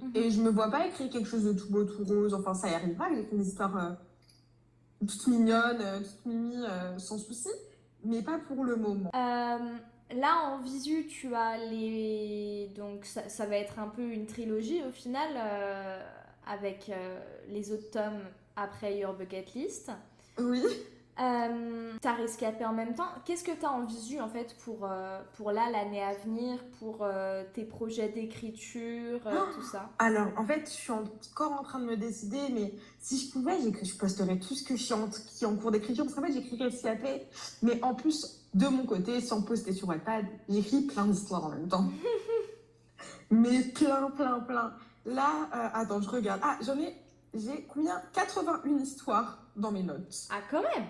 Mhm. 0.00 0.10
Et 0.14 0.30
je 0.30 0.40
me 0.40 0.50
vois 0.50 0.70
pas 0.70 0.86
écrire 0.86 1.10
quelque 1.10 1.28
chose 1.28 1.44
de 1.44 1.52
tout 1.52 1.70
beau, 1.70 1.84
tout 1.84 2.04
rose. 2.04 2.34
Enfin, 2.34 2.54
ça 2.54 2.68
y 2.68 2.74
arrivera. 2.74 3.06
J'écris 3.14 3.36
des 3.36 3.48
histoires 3.48 3.76
euh, 3.76 3.90
toutes 5.06 5.26
mignonnes, 5.28 5.80
euh, 5.80 5.98
toutes 6.00 6.26
mimi, 6.26 6.56
euh, 6.56 6.98
sans 6.98 7.18
souci. 7.18 7.48
Mais 8.04 8.22
pas 8.22 8.38
pour 8.38 8.64
le 8.64 8.76
moment. 8.76 9.10
Euh, 9.14 9.76
là 10.16 10.50
en 10.50 10.58
visu, 10.62 11.06
tu 11.06 11.34
as 11.34 11.58
les. 11.58 12.70
Donc 12.76 13.04
ça, 13.04 13.28
ça 13.28 13.46
va 13.46 13.56
être 13.56 13.78
un 13.78 13.88
peu 13.88 14.02
une 14.02 14.26
trilogie 14.26 14.82
au 14.86 14.92
final, 14.92 15.28
euh, 15.36 16.00
avec 16.46 16.88
euh, 16.88 17.18
les 17.48 17.72
autres 17.72 17.90
tomes 17.90 18.22
après 18.56 18.98
Your 18.98 19.14
Bucket 19.14 19.54
List. 19.54 19.90
Oui. 20.38 20.62
Euh, 21.20 21.92
t'as 22.00 22.14
rescapé 22.14 22.64
en 22.64 22.72
même 22.72 22.96
temps. 22.96 23.06
Qu'est-ce 23.24 23.44
que 23.44 23.52
t'as 23.52 23.68
en 23.68 23.84
visu 23.84 24.20
en 24.20 24.28
fait 24.28 24.56
pour, 24.64 24.80
euh, 24.82 25.20
pour 25.36 25.52
là, 25.52 25.70
l'année 25.70 26.02
à 26.02 26.12
venir, 26.14 26.58
pour 26.80 27.06
tes 27.54 27.64
projets 27.64 28.08
d'écriture, 28.08 29.20
Oh 29.24 29.52
tout 29.54 29.62
ça? 29.62 29.90
Alors, 30.00 30.26
en 30.36 30.44
fait, 30.44 30.62
je 30.66 30.72
suis 30.72 30.90
encore 30.90 31.52
en 31.52 31.62
train 31.62 31.78
de 31.78 31.84
me 31.84 31.96
décider, 31.96 32.40
mais 32.52 32.74
si 32.98 33.18
je 33.18 33.30
pouvais, 33.30 33.56
je 33.60 33.96
posterais 33.96 34.40
tout 34.40 34.54
ce 34.54 34.64
que 34.64 34.76
je 34.76 34.82
suis 34.82 34.94
en, 34.94 35.08
qui 35.08 35.44
est 35.44 35.46
en 35.46 35.54
cours 35.54 35.70
d'écriture, 35.70 36.04
parce 36.04 36.16
qu'en 36.16 36.22
fait, 36.22 36.32
j'écris 36.32 36.60
Rescapé, 36.60 37.22
mais 37.62 37.80
en 37.84 37.94
plus, 37.94 38.43
de 38.54 38.68
mon 38.68 38.86
côté, 38.86 39.20
sans 39.20 39.42
poster 39.42 39.72
sur 39.72 39.88
Wattpad, 39.88 40.26
j'écris 40.48 40.82
plein 40.82 41.06
d'histoires 41.06 41.44
en 41.44 41.50
même 41.50 41.68
temps. 41.68 41.90
mais 43.30 43.62
plein, 43.62 44.10
plein, 44.10 44.40
plein. 44.40 44.74
Là, 45.04 45.48
euh, 45.54 45.68
attends, 45.74 46.00
je 46.00 46.08
regarde. 46.08 46.40
Ah, 46.42 46.56
j'en 46.62 46.78
ai, 46.78 46.94
j'ai 47.34 47.64
combien? 47.64 48.00
81 48.12 48.78
histoires 48.78 49.38
dans 49.56 49.72
mes 49.72 49.82
notes. 49.82 50.28
Ah 50.30 50.40
quand 50.50 50.62
même 50.62 50.86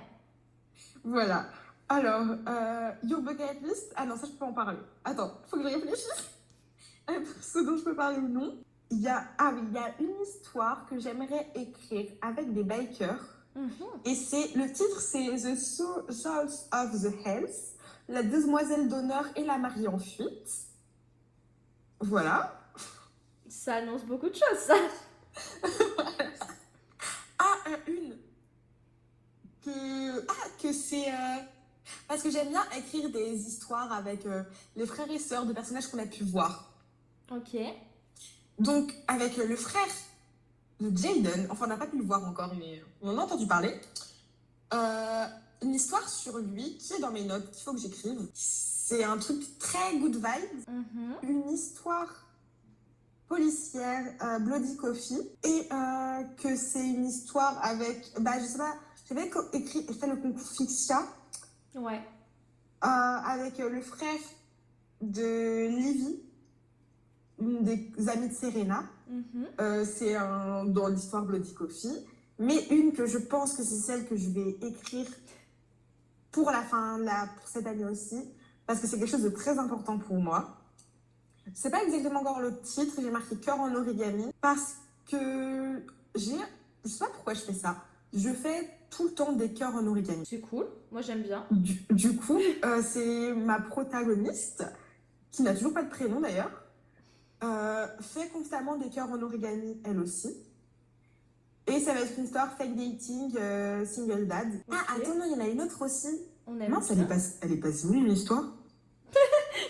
Voilà. 1.03 1.47
Alors, 1.89 2.27
euh, 2.49 2.91
Your 3.03 3.23
Bucket 3.23 3.61
List. 3.63 3.93
Ah 3.97 4.07
non, 4.07 4.17
ça, 4.17 4.27
je 4.27 4.33
peux 4.33 4.45
en 4.45 4.53
parler. 4.53 4.79
Attends, 5.05 5.33
faut 5.47 5.57
que 5.57 5.63
je 5.63 5.75
réfléchisse. 5.75 6.31
Euh, 7.11 7.21
Pour 7.21 7.45
ce 7.45 7.59
dont 7.59 7.77
je 7.77 7.85
peux 7.85 7.95
parler 7.95 8.17
ou 8.17 8.29
non. 8.29 8.57
Il 8.91 9.01
y 9.01 9.09
a, 9.09 9.25
ah 9.37 9.53
oui, 9.55 9.61
il 9.69 9.75
y 9.75 9.77
a 9.77 9.95
une 10.01 10.23
histoire 10.23 10.87
que 10.87 10.99
j'aimerais 10.99 11.51
écrire 11.55 12.13
avec 12.23 12.51
des 12.55 12.65
bikers. 12.65 13.34
Mhm. 13.57 13.71
Et 14.05 14.15
c'est, 14.15 14.55
le 14.55 14.73
titre, 14.73 15.01
c'est 15.01 15.27
The 15.37 15.57
Sou- 15.57 16.11
Souls 16.11 16.51
of 16.73 17.03
the 17.03 17.27
Hells, 17.27 17.55
la 18.09 18.23
demoiselle 18.23 18.89
d'honneur 18.89 19.27
et 19.37 19.45
la 19.45 19.59
mariée 19.59 19.89
en 19.89 19.99
fuite. 19.99 20.51
Voilà. 22.01 22.61
Ça 23.49 23.77
annonce 23.77 24.03
beaucoup 24.05 24.29
de 24.29 24.35
choses, 24.35 24.59
ça 24.59 24.75
Ah, 27.39 27.55
euh, 27.69 27.77
une. 27.89 28.17
Que, 29.65 30.21
ah, 30.29 30.49
que 30.61 30.73
c'est. 30.73 31.11
euh, 31.11 31.37
parce 32.09 32.23
que 32.23 32.31
j'aime 32.31 32.49
bien 32.49 32.65
écrire 32.77 33.11
des 33.11 33.35
histoires 33.47 33.93
avec 33.93 34.27
euh, 34.27 34.43
les 34.77 34.87
frères 34.87 35.11
et 35.11 35.19
sœurs 35.19 35.47
de 35.47 35.53
personnages 35.53 35.87
qu'on 35.89 35.99
a 35.99 36.07
pu 36.07 36.25
voir. 36.25 36.73
Ok. 37.31 37.57
Donc, 38.59 38.95
avec 39.09 39.39
euh, 39.39 39.47
le 39.47 39.57
frère 39.57 39.83
Jaden, 40.81 41.47
enfin, 41.51 41.67
on 41.67 41.69
n'a 41.69 41.77
pas 41.77 41.87
pu 41.87 41.99
le 41.99 42.05
voir 42.05 42.27
encore, 42.27 42.55
mais 42.59 42.83
on 43.01 43.11
en 43.11 43.19
a 43.19 43.23
entendu 43.23 43.47
parler. 43.47 43.81
Euh, 44.73 45.27
une 45.63 45.75
histoire 45.75 46.09
sur 46.09 46.39
lui 46.39 46.77
qui 46.79 46.93
est 46.95 46.99
dans 47.01 47.11
mes 47.13 47.25
notes, 47.25 47.51
qu'il 47.53 47.63
faut 47.63 47.73
que 47.73 47.79
j'écrive. 47.81 48.29
C'est 48.35 49.05
un 49.05 49.17
truc 49.19 49.59
très 49.59 49.97
good 49.99 50.17
vibe. 50.17 50.69
Mhm. 50.69 51.15
Une 51.23 51.51
histoire 51.51 52.27
policière, 53.29 54.05
euh, 54.23 54.39
Bloody 54.41 54.77
Coffee. 54.77 55.21
Et 55.45 55.69
euh, 55.73 56.23
que 56.43 56.57
c'est 56.57 56.87
une 56.87 57.07
histoire 57.07 57.59
avec. 57.65 58.13
Bah, 58.21 58.33
je 58.41 58.47
sais 58.47 58.59
pas, 58.59 58.75
j'avais 59.09 59.31
écrit, 59.53 59.87
fait 59.99 60.07
le 60.07 60.17
concours 60.17 60.49
Fixia 60.49 61.03
Ouais. 61.75 62.01
avec 62.81 63.59
le 63.59 63.81
frère 63.81 64.21
de 65.01 65.67
Livy, 65.69 66.21
une 67.41 67.65
des 67.65 68.09
amies 68.09 68.29
de 68.29 68.35
Serena. 68.35 68.85
Mhm. 69.09 69.47
Euh, 69.61 69.85
c'est 69.85 70.15
dans 70.15 70.89
l'histoire 70.89 71.25
Bloody 71.25 71.53
Coffee. 71.55 72.05
Mais 72.39 72.67
une 72.71 72.93
que 72.93 73.07
je 73.07 73.19
pense 73.19 73.55
que 73.57 73.63
c'est 73.63 73.77
celle 73.77 74.07
que 74.07 74.17
je 74.17 74.29
vais 74.31 74.57
écrire 74.63 75.07
pour 76.33 76.51
la 76.51 76.63
fin, 76.63 76.99
pour 77.37 77.47
cette 77.47 77.67
année 77.67 77.85
aussi, 77.85 78.21
parce 78.67 78.81
que 78.81 78.89
c'est 78.89 78.99
quelque 78.99 79.11
chose 79.11 79.23
de 79.23 79.29
très 79.29 79.59
important 79.59 79.99
pour 79.99 80.17
moi. 80.17 80.57
C'est 81.53 81.71
pas 81.71 81.85
exactement 81.85 82.21
encore 82.21 82.41
le 82.41 82.59
titre, 82.61 82.95
j'ai 83.01 83.11
marqué 83.11 83.37
cœur 83.37 83.61
en 83.61 83.73
origami, 83.75 84.25
parce 84.41 84.77
que 85.09 85.81
j'ai. 86.17 86.35
Je 86.85 86.89
sais 86.91 86.99
pas 86.99 87.11
pourquoi 87.13 87.35
je 87.35 87.41
fais 87.41 87.53
ça. 87.53 87.77
Je 88.13 88.31
fais 88.31 88.69
tout 88.91 89.05
le 89.05 89.11
temps 89.11 89.33
des 89.33 89.53
cœurs 89.53 89.75
en 89.75 89.87
origami. 89.87 90.25
C'est 90.27 90.41
cool, 90.41 90.67
moi 90.91 91.03
j'aime 91.03 91.23
bien. 91.23 91.47
Du, 91.51 91.85
du 91.91 92.17
coup, 92.17 92.41
euh, 92.65 92.83
c'est 92.83 93.33
ma 93.35 93.61
protagoniste, 93.61 94.65
qui 95.31 95.43
n'a 95.43 95.55
toujours 95.55 95.73
pas 95.73 95.85
de 95.85 95.91
prénom 95.91 96.21
d'ailleurs, 96.21 96.64
euh, 97.45 97.87
fait 98.01 98.29
constamment 98.29 98.77
des 98.77 98.89
cœurs 98.89 99.11
en 99.11 99.21
origami, 99.23 99.81
elle 99.85 99.99
aussi. 99.99 100.35
Et 101.67 101.81
ça 101.81 101.95
va 101.95 102.01
être 102.01 102.19
une 102.19 102.25
histoire 102.25 102.57
fake 102.57 102.75
dating, 102.77 103.35
euh, 103.37 103.87
single 103.87 104.27
dad. 104.27 104.49
Ah, 104.71 104.95
attends, 104.97 105.15
non, 105.15 105.25
il 105.27 105.33
y 105.33 105.35
en 105.35 105.41
a 105.41 105.49
une 105.49 105.63
autre 105.63 105.85
aussi. 105.85 106.21
On 106.47 106.61
aime 106.61 106.73
Mince, 106.73 106.91
elle 106.91 107.01
est, 107.01 107.07
pas, 107.07 107.17
elle 107.41 107.53
est 107.53 107.57
pas 107.57 107.73
si 107.73 107.87
nulle, 107.87 108.07
l'histoire. 108.07 108.45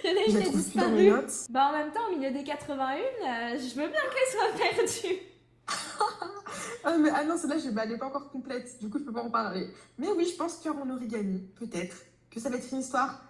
Il 0.04 0.10
y 0.10 0.12
en 0.12 0.16
a 0.16 0.24
une 0.24 0.42
qui 0.42 0.48
a 0.48 0.50
disparu. 0.50 1.12
Bah 1.50 1.68
en 1.68 1.72
même 1.72 1.92
temps, 1.92 2.06
au 2.10 2.16
milieu 2.16 2.30
des 2.30 2.42
81, 2.42 2.96
euh, 2.96 3.58
je 3.58 3.74
veux 3.74 3.88
bien 3.88 4.00
qu'elle 4.12 4.30
soit 4.30 4.58
perdue. 4.58 5.20
Ah, 6.86 6.98
mais, 6.98 7.08
ah 7.14 7.24
non, 7.24 7.38
celle-là, 7.38 7.56
bah, 7.72 7.84
elle 7.84 7.92
n'est 7.92 7.98
pas 7.98 8.08
encore 8.08 8.30
complète, 8.30 8.78
du 8.78 8.90
coup, 8.90 8.98
je 8.98 9.04
peux 9.04 9.12
pas 9.12 9.22
en 9.22 9.30
parler. 9.30 9.70
Mais 9.96 10.08
oui, 10.14 10.28
je 10.30 10.36
pense 10.36 10.58
cœur 10.58 10.76
en 10.76 10.90
origami, 10.90 11.38
peut-être. 11.58 11.96
Que 12.30 12.38
ça 12.38 12.50
va 12.50 12.56
être 12.56 12.70
une 12.70 12.80
histoire 12.80 13.24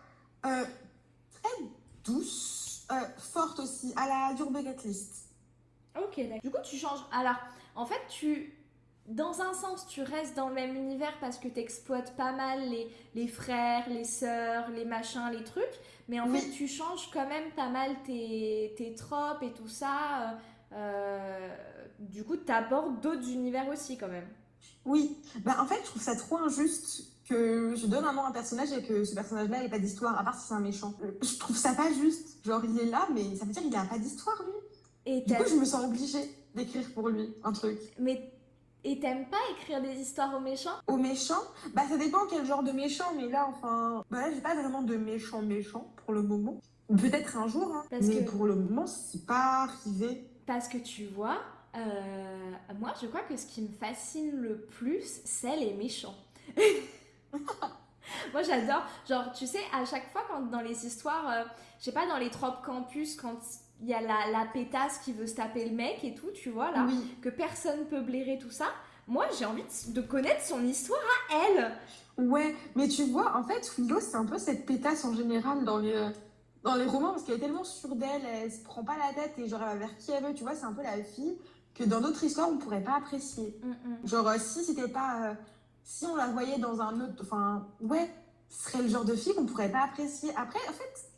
euh, 0.44 0.64
très 1.40 1.64
douce, 2.04 2.63
forte 3.18 3.60
aussi, 3.60 3.92
à 3.96 4.06
la 4.08 4.36
Your 4.38 4.50
Bucket 4.50 4.84
List. 4.84 5.26
Ok, 5.96 6.16
d'accord. 6.18 6.40
Du 6.42 6.50
coup, 6.50 6.58
tu 6.64 6.76
changes. 6.76 7.00
Alors, 7.12 7.36
en 7.74 7.86
fait, 7.86 8.00
tu. 8.08 8.52
Dans 9.06 9.42
un 9.42 9.52
sens, 9.52 9.86
tu 9.86 10.00
restes 10.02 10.34
dans 10.34 10.48
le 10.48 10.54
même 10.54 10.74
univers 10.76 11.12
parce 11.20 11.36
que 11.36 11.46
tu 11.46 11.60
exploites 11.60 12.16
pas 12.16 12.32
mal 12.32 12.70
les, 12.70 12.90
les 13.14 13.28
frères, 13.28 13.86
les 13.90 14.04
sœurs, 14.04 14.70
les 14.70 14.86
machins, 14.86 15.28
les 15.30 15.44
trucs. 15.44 15.78
Mais 16.08 16.20
en 16.20 16.28
Oui. 16.30 16.38
fait, 16.40 16.50
tu 16.50 16.66
changes 16.66 17.10
quand 17.12 17.28
même 17.28 17.50
pas 17.52 17.68
mal 17.68 17.94
tes, 18.04 18.74
tes 18.78 18.94
tropes 18.94 19.42
et 19.42 19.52
tout 19.52 19.68
ça. 19.68 20.30
euh, 20.30 20.36
euh, 20.72 21.56
du 21.98 22.24
coup, 22.24 22.36
tu 22.38 22.50
abordes 22.50 23.00
d'autres 23.00 23.28
univers 23.30 23.68
aussi 23.68 23.98
quand 23.98 24.08
même. 24.08 24.28
Oui, 24.86 25.16
bah, 25.44 25.56
en 25.60 25.66
fait, 25.66 25.76
je 25.80 25.86
trouve 25.86 26.02
ça 26.02 26.16
trop 26.16 26.38
injuste 26.38 27.04
que 27.28 27.74
je 27.74 27.86
donne 27.86 28.04
un 28.04 28.12
nom 28.12 28.22
à 28.22 28.28
un 28.28 28.32
personnage 28.32 28.72
et 28.72 28.82
que 28.82 29.04
ce 29.04 29.14
personnage-là 29.14 29.60
n'ait 29.62 29.68
pas 29.68 29.78
d'histoire, 29.78 30.18
à 30.18 30.24
part 30.24 30.38
si 30.38 30.48
c'est 30.48 30.54
un 30.54 30.60
méchant. 30.60 30.94
Euh, 31.02 31.12
Je 31.22 31.38
trouve 31.38 31.56
ça 31.56 31.72
pas 31.74 31.90
juste. 31.92 32.44
Genre, 32.44 32.62
il 32.64 32.78
est 32.80 32.86
là, 32.90 33.08
mais 33.14 33.34
ça 33.36 33.44
veut 33.44 33.52
dire 33.52 33.62
qu'il 33.62 33.70
n'a 33.70 33.84
pas 33.84 33.98
d'histoire, 33.98 34.42
lui. 34.42 34.52
Et 35.06 35.20
Du 35.22 35.34
coup, 35.34 35.44
je 35.48 35.54
me 35.54 35.64
sens 35.64 35.84
obligée 35.84 36.34
d'écrire 36.54 36.86
pour 36.94 37.08
lui 37.08 37.34
un 37.42 37.52
truc. 37.52 37.78
mais 37.98 38.30
et 38.86 39.00
t'aimes 39.00 39.26
pas 39.30 39.38
écrire 39.52 39.80
des 39.80 39.98
histoires 39.98 40.34
aux 40.36 40.40
méchants? 40.40 40.74
Au 40.86 40.96
méchant, 40.98 41.40
bah 41.72 41.82
ça 41.88 41.96
dépend 41.96 42.26
quel 42.28 42.44
genre 42.44 42.62
de 42.62 42.70
méchant, 42.72 43.12
mais 43.16 43.28
là, 43.28 43.46
enfin, 43.48 44.04
bah 44.10 44.20
là, 44.20 44.30
j'ai 44.34 44.42
pas 44.42 44.54
vraiment 44.54 44.82
de 44.82 44.96
méchant 44.96 45.40
méchant 45.40 45.94
pour 46.04 46.12
le 46.12 46.20
moment. 46.22 46.60
Peut-être 46.88 47.38
un 47.38 47.48
jour, 47.48 47.72
hein, 47.74 47.84
Parce 47.88 48.04
mais 48.06 48.22
que- 48.22 48.30
pour 48.30 48.44
le 48.44 48.54
moment, 48.56 48.86
c'est 48.86 49.24
pas 49.24 49.62
arrivé. 49.70 50.28
Parce 50.46 50.68
que 50.68 50.76
tu 50.76 51.06
vois, 51.06 51.38
euh, 51.76 52.50
moi 52.78 52.92
je 53.00 53.06
crois 53.06 53.22
que 53.22 53.34
ce 53.38 53.46
qui 53.46 53.62
me 53.62 53.68
fascine 53.68 54.32
le 54.36 54.60
plus, 54.66 55.20
c'est 55.24 55.56
les 55.56 55.72
méchants. 55.72 56.14
moi 58.32 58.42
j'adore, 58.42 58.82
genre 59.08 59.32
tu 59.32 59.46
sais, 59.46 59.60
à 59.72 59.84
chaque 59.84 60.10
fois 60.12 60.22
quand 60.28 60.42
dans 60.50 60.60
les 60.60 60.86
histoires, 60.86 61.28
euh, 61.30 61.44
je 61.78 61.84
sais 61.84 61.92
pas, 61.92 62.06
dans 62.06 62.18
les 62.18 62.30
tropes 62.30 62.62
campus, 62.64 63.16
quand 63.16 63.38
il 63.80 63.88
y 63.88 63.94
a 63.94 64.00
la, 64.00 64.30
la 64.30 64.46
pétasse 64.52 64.98
qui 64.98 65.12
veut 65.12 65.26
se 65.26 65.34
taper 65.34 65.68
le 65.68 65.74
mec 65.74 66.04
et 66.04 66.14
tout, 66.14 66.30
tu 66.32 66.50
vois 66.50 66.70
là, 66.70 66.86
Oui, 66.88 67.18
que 67.20 67.28
personne 67.28 67.86
peut 67.86 68.00
blairer 68.00 68.38
tout 68.38 68.50
ça, 68.50 68.66
moi 69.06 69.26
j'ai 69.38 69.44
envie 69.44 69.64
de, 69.64 69.92
de 69.92 70.00
connaître 70.06 70.42
son 70.44 70.62
histoire 70.64 71.00
à 71.30 71.34
elle. 71.48 71.72
ouais, 72.18 72.54
mais 72.76 72.88
tu 72.88 73.04
vois, 73.04 73.36
en 73.36 73.42
fait, 73.44 73.68
Willow, 73.78 74.00
c'est 74.00 74.16
un 74.16 74.24
peu 74.26 74.38
cette 74.38 74.66
pétasse 74.66 75.04
en 75.04 75.14
général 75.14 75.64
dans 75.64 75.78
les, 75.78 76.08
dans 76.62 76.76
les 76.76 76.86
romans, 76.86 77.10
parce 77.10 77.24
qu'elle 77.24 77.36
est 77.36 77.40
tellement 77.40 77.64
sûre 77.64 77.96
d'elle, 77.96 78.22
elle 78.24 78.52
se 78.52 78.62
prend 78.62 78.84
pas 78.84 78.96
la 78.96 79.12
tête 79.12 79.38
et 79.38 79.48
genre 79.48 79.60
elle 79.62 79.78
va 79.78 79.86
vers 79.86 79.96
qui 79.98 80.12
elle 80.12 80.24
veut, 80.24 80.34
tu 80.34 80.44
vois, 80.44 80.54
c'est 80.54 80.64
un 80.64 80.72
peu 80.72 80.82
la 80.82 81.02
fille 81.02 81.36
que 81.74 81.82
dans 81.84 82.00
d'autres 82.00 82.22
histoires 82.22 82.48
on 82.48 82.56
pourrait 82.58 82.82
pas 82.84 82.96
apprécier. 82.96 83.58
Mm, 83.62 83.70
mm. 83.70 84.06
Genre, 84.06 84.28
euh, 84.28 84.36
si 84.38 84.64
c'était 84.64 84.88
pas. 84.88 85.30
euh, 85.30 85.34
si 85.84 86.06
on 86.06 86.16
la 86.16 86.26
voyait 86.28 86.58
dans 86.58 86.80
un 86.80 87.00
autre. 87.00 87.22
Enfin, 87.22 87.66
ouais, 87.80 88.10
ce 88.48 88.70
serait 88.70 88.82
le 88.82 88.88
genre 88.88 89.04
de 89.04 89.14
fille 89.14 89.34
qu'on 89.34 89.46
pourrait 89.46 89.70
pas 89.70 89.84
apprécier. 89.84 90.30
Après, 90.36 90.58
en 90.68 90.72
fait, 90.72 91.10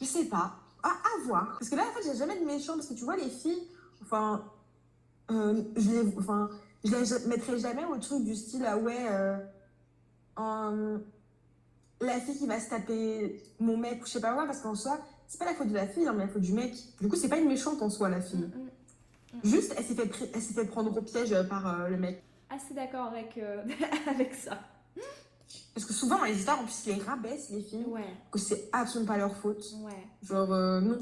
je 0.00 0.04
sais 0.04 0.26
pas. 0.26 0.56
À, 0.82 0.88
à 0.88 1.24
voir. 1.26 1.56
Parce 1.58 1.70
que 1.70 1.76
là, 1.76 1.84
en 1.88 1.92
fait, 1.92 2.10
j'ai 2.10 2.16
jamais 2.18 2.38
de 2.38 2.44
méchant. 2.44 2.74
Parce 2.74 2.86
que 2.88 2.94
tu 2.94 3.04
vois, 3.04 3.16
les 3.16 3.30
filles. 3.30 3.68
Enfin. 4.02 4.44
euh, 5.30 5.62
je 5.76 5.90
les. 5.90 6.18
Enfin. 6.18 6.50
Je 6.82 6.96
les 6.96 7.28
mettrais 7.28 7.58
jamais 7.58 7.84
au 7.84 7.98
truc 7.98 8.24
du 8.24 8.34
style, 8.34 8.64
ah 8.66 8.78
ouais. 8.78 9.06
euh, 9.10 9.36
la 12.00 12.18
fille 12.20 12.38
qui 12.38 12.46
va 12.46 12.58
se 12.58 12.70
taper 12.70 13.42
mon 13.58 13.76
mec 13.76 14.02
ou 14.02 14.06
je 14.06 14.12
sais 14.12 14.20
pas 14.22 14.32
quoi. 14.32 14.46
Parce 14.46 14.60
qu'en 14.60 14.74
soi, 14.74 14.98
c'est 15.28 15.38
pas 15.38 15.44
la 15.44 15.52
faute 15.54 15.68
de 15.68 15.74
la 15.74 15.86
fille, 15.86 16.08
hein, 16.08 16.14
mais 16.16 16.24
la 16.24 16.32
faute 16.32 16.40
du 16.40 16.54
mec. 16.54 16.74
Du 16.98 17.08
coup, 17.08 17.16
c'est 17.16 17.28
pas 17.28 17.36
une 17.36 17.48
méchante 17.48 17.82
en 17.82 17.90
soi, 17.90 18.08
la 18.08 18.22
fille. 18.22 18.38
Mm, 18.40 19.36
mm. 19.36 19.40
Juste, 19.44 19.74
elle 19.76 19.84
s'est 19.84 19.94
fait, 19.94 20.30
elle 20.56 20.68
prendre 20.70 20.96
au 20.96 21.02
piège 21.02 21.36
par 21.50 21.66
euh, 21.82 21.88
le 21.88 21.98
mec. 21.98 22.22
Assez 22.50 22.74
d'accord 22.74 23.06
avec, 23.06 23.38
euh, 23.38 23.62
avec 24.08 24.34
ça. 24.34 24.58
Parce 25.74 25.86
que 25.86 25.92
souvent 25.92 26.18
dans 26.18 26.24
les 26.24 26.36
histoires, 26.36 26.60
en 26.60 26.64
plus, 26.64 26.86
ils 26.86 26.94
les 26.96 27.02
rabaissent, 27.02 27.50
les 27.50 27.62
filles, 27.62 27.84
Ouais, 27.86 28.04
que 28.30 28.38
c'est 28.38 28.68
absolument 28.72 29.12
pas 29.12 29.18
leur 29.18 29.34
faute. 29.36 29.64
ouais, 29.82 30.06
Genre, 30.22 30.52
euh, 30.52 30.80
non. 30.80 30.98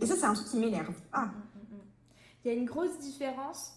Et 0.00 0.06
ça, 0.06 0.16
c'est 0.16 0.24
un 0.24 0.34
truc 0.34 0.48
qui 0.48 0.56
m'énerve. 0.58 0.94
Ah, 1.12 1.26
Mm, 1.26 1.28
mm, 1.28 1.76
mm. 1.76 1.80
Il 2.44 2.48
y 2.50 2.54
a 2.54 2.56
une 2.58 2.64
grosse 2.64 2.98
différence. 2.98 3.72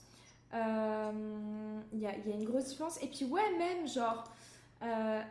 euh, 0.54 1.80
Il 1.94 2.00
y, 2.00 2.08
a, 2.08 2.16
il 2.18 2.30
y 2.30 2.34
a 2.34 2.36
une 2.36 2.46
grosse 2.46 2.66
différence. 2.66 3.02
Et 3.04 3.08
puis, 3.08 3.26
ouais, 3.26 3.58
même, 3.58 3.88
genre. 3.88 4.24
euh, 4.84 5.22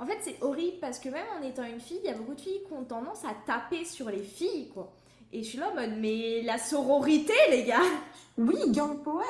en 0.00 0.06
fait, 0.06 0.18
c'est 0.22 0.36
horrible 0.42 0.78
parce 0.80 0.98
que 0.98 1.08
même 1.08 1.26
en 1.38 1.42
étant 1.42 1.64
une 1.64 1.80
fille, 1.80 1.98
il 2.04 2.06
y 2.10 2.12
a 2.12 2.16
beaucoup 2.16 2.34
de 2.34 2.40
filles 2.40 2.60
qui 2.66 2.72
ont 2.72 2.84
tendance 2.84 3.24
à 3.24 3.34
taper 3.46 3.84
sur 3.84 4.08
les 4.10 4.22
filles, 4.22 4.68
quoi. 4.72 4.92
Et 5.32 5.42
je 5.42 5.48
suis 5.48 5.58
là 5.58 5.70
en 5.70 5.74
mode, 5.74 5.98
mais 5.98 6.42
la 6.42 6.56
sororité, 6.58 7.34
les 7.50 7.64
gars 7.64 7.82
oui, 8.38 8.56
gang 8.70 9.02
power. 9.02 9.24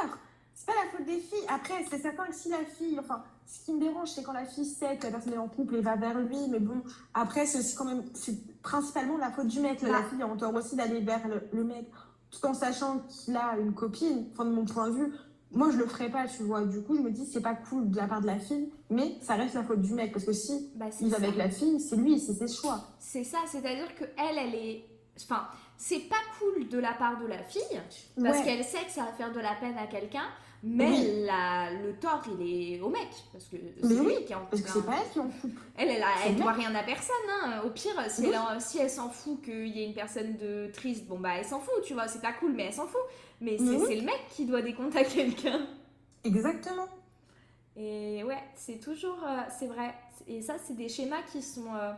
C'est 0.59 0.66
pas 0.66 0.73
la 0.85 0.90
faute 0.90 1.07
des 1.07 1.21
filles. 1.21 1.47
Après, 1.49 1.85
c'est 1.88 1.99
certain 2.01 2.27
que 2.27 2.35
si 2.35 2.49
la 2.49 2.64
fille, 2.64 2.99
enfin, 2.99 3.23
ce 3.47 3.64
qui 3.64 3.73
me 3.75 3.81
dérange, 3.81 4.09
c'est 4.09 4.25
quand 4.25 4.33
la 4.33 4.44
fille 4.44 4.64
sait 4.64 4.97
que 4.97 5.05
la 5.05 5.12
personne 5.12 5.35
est 5.35 5.38
en 5.38 5.47
couple 5.47 5.77
et 5.77 5.81
va 5.81 5.94
vers 5.94 6.18
lui. 6.18 6.37
Mais 6.51 6.59
bon, 6.59 6.83
après, 7.14 7.47
c'est 7.47 7.59
aussi 7.61 7.77
quand 7.77 7.85
même, 7.85 8.03
c'est 8.14 8.37
principalement 8.61 9.16
la 9.18 9.31
faute 9.31 9.47
du 9.47 9.61
mec. 9.61 9.81
La 9.83 9.90
Bah. 9.90 10.05
fille 10.11 10.21
a 10.21 10.27
en 10.27 10.37
tort 10.37 10.53
aussi 10.55 10.75
d'aller 10.75 11.01
vers 11.01 11.27
le, 11.29 11.42
le 11.53 11.62
mec, 11.62 11.87
tout 12.33 12.44
en 12.44 12.55
sachant 12.55 12.99
qu'il 13.09 13.37
a 13.37 13.57
une 13.57 13.73
copine. 13.73 14.27
Enfin, 14.33 14.47
de 14.47 14.51
mon 14.51 14.64
point 14.64 14.88
de 14.88 14.94
vue, 14.97 15.12
moi, 15.53 15.71
je 15.71 15.77
le 15.77 15.87
ferais 15.87 16.11
pas, 16.11 16.27
tu 16.27 16.42
vois. 16.42 16.64
Du 16.64 16.83
coup, 16.83 16.97
je 16.97 17.03
me 17.03 17.11
dis, 17.12 17.25
c'est 17.25 17.40
pas 17.40 17.55
cool 17.55 17.88
de 17.90 17.97
la 17.97 18.09
part 18.09 18.21
de 18.21 18.27
la 18.27 18.40
fille, 18.40 18.68
mais 18.90 19.16
ça 19.23 19.35
reste 19.37 19.55
la 19.55 19.62
faute 19.62 19.81
du 19.81 19.94
mec. 19.94 20.12
Parce 20.12 20.25
que 20.25 20.33
si 20.33 20.71
bah, 20.75 20.87
il 21.01 21.07
est 21.07 21.11
ça. 21.11 21.16
avec 21.18 21.37
la 21.37 21.51
fille, 21.51 21.79
c'est 21.81 21.97
lui, 21.97 22.18
c'est 22.18 22.35
ses 22.35 22.49
choix. 22.53 22.81
C'est 22.99 23.23
ça, 23.25 23.38
c'est-à-dire 23.47 23.94
que 23.94 24.05
elle, 24.16 24.38
elle 24.38 24.55
est. 24.57 24.85
Enfin, 25.23 25.47
c'est 25.79 26.09
pas 26.09 26.17
cool 26.38 26.69
de 26.69 26.79
la 26.79 26.93
part 26.93 27.19
de 27.19 27.27
la 27.27 27.38
fille, 27.38 27.62
parce 28.21 28.38
Ouais. 28.38 28.45
qu'elle 28.45 28.64
sait 28.64 28.85
que 28.85 28.91
ça 28.91 29.05
va 29.05 29.12
faire 29.12 29.33
de 29.33 29.41
la 29.41 29.55
peine 29.55 29.79
à 29.79 29.87
quelqu'un, 29.87 30.27
mais 30.62 30.91
Oui. 30.91 31.25
la- 31.25 31.71
le 31.73 31.95
tort, 31.95 32.21
il 32.38 32.75
est 32.75 32.81
au 32.81 32.88
mec, 32.88 33.09
parce 33.33 33.45
que 33.45 33.57
c'est 33.81 33.88
lui 33.88 34.01
oui, 34.01 34.25
qui 34.27 34.33
est 34.33 34.35
en 34.35 34.45
Parce 34.47 34.61
que 34.61 34.73
couple, 34.73 34.85
c'est 34.85 34.93
pas 34.93 35.03
elle 35.05 35.11
qui 35.12 35.21
en 35.21 35.29
couple. 35.29 35.61
Elle, 35.77 36.03
elle, 36.27 36.37
doit 36.37 36.53
rien 36.53 36.75
à 36.75 36.83
personne. 36.83 37.14
Hein. 37.45 37.62
Au 37.64 37.71
pire, 37.71 37.95
si 38.11 38.23
Oui. 38.23 38.29
elle, 38.33 38.38
en- 38.38 38.59
si 38.61 38.79
elle 38.79 38.91
s'en 38.91 39.09
fout 39.09 39.41
qu'il 39.41 39.69
y 39.69 39.83
ait 39.83 39.87
une 39.87 39.95
personne 39.95 40.37
de 40.37 40.69
triste, 40.75 41.07
bon 41.07 41.21
bah 41.21 41.31
elle 41.38 41.45
s'en 41.45 41.61
fout, 41.61 41.81
tu 41.85 41.95
vois, 41.95 42.09
c'est 42.09 42.21
pas 42.21 42.33
cool, 42.33 42.53
mais 42.55 42.64
elle 42.64 42.73
s'en 42.75 42.87
fout. 42.88 43.01
Mais 43.41 43.57
c'est 43.57 43.95
le 43.95 44.03
mec 44.03 44.21
qui 44.31 44.47
doit 44.47 44.62
des 44.62 44.75
comptes 44.75 44.97
à 44.97 45.05
quelqu'un. 45.05 45.64
Exactement. 46.25 46.88
Et 47.77 48.25
ouais, 48.25 48.43
c'est 48.57 48.81
toujours, 48.81 49.23
euh, 49.25 49.37
c'est 49.57 49.69
vrai. 49.69 49.95
Et 50.27 50.43
ça, 50.43 50.57
c'est 50.59 50.75
des 50.77 50.88
schémas 50.88 51.23
qui 51.31 51.41
sont, 51.41 51.73
euh, 51.75 51.93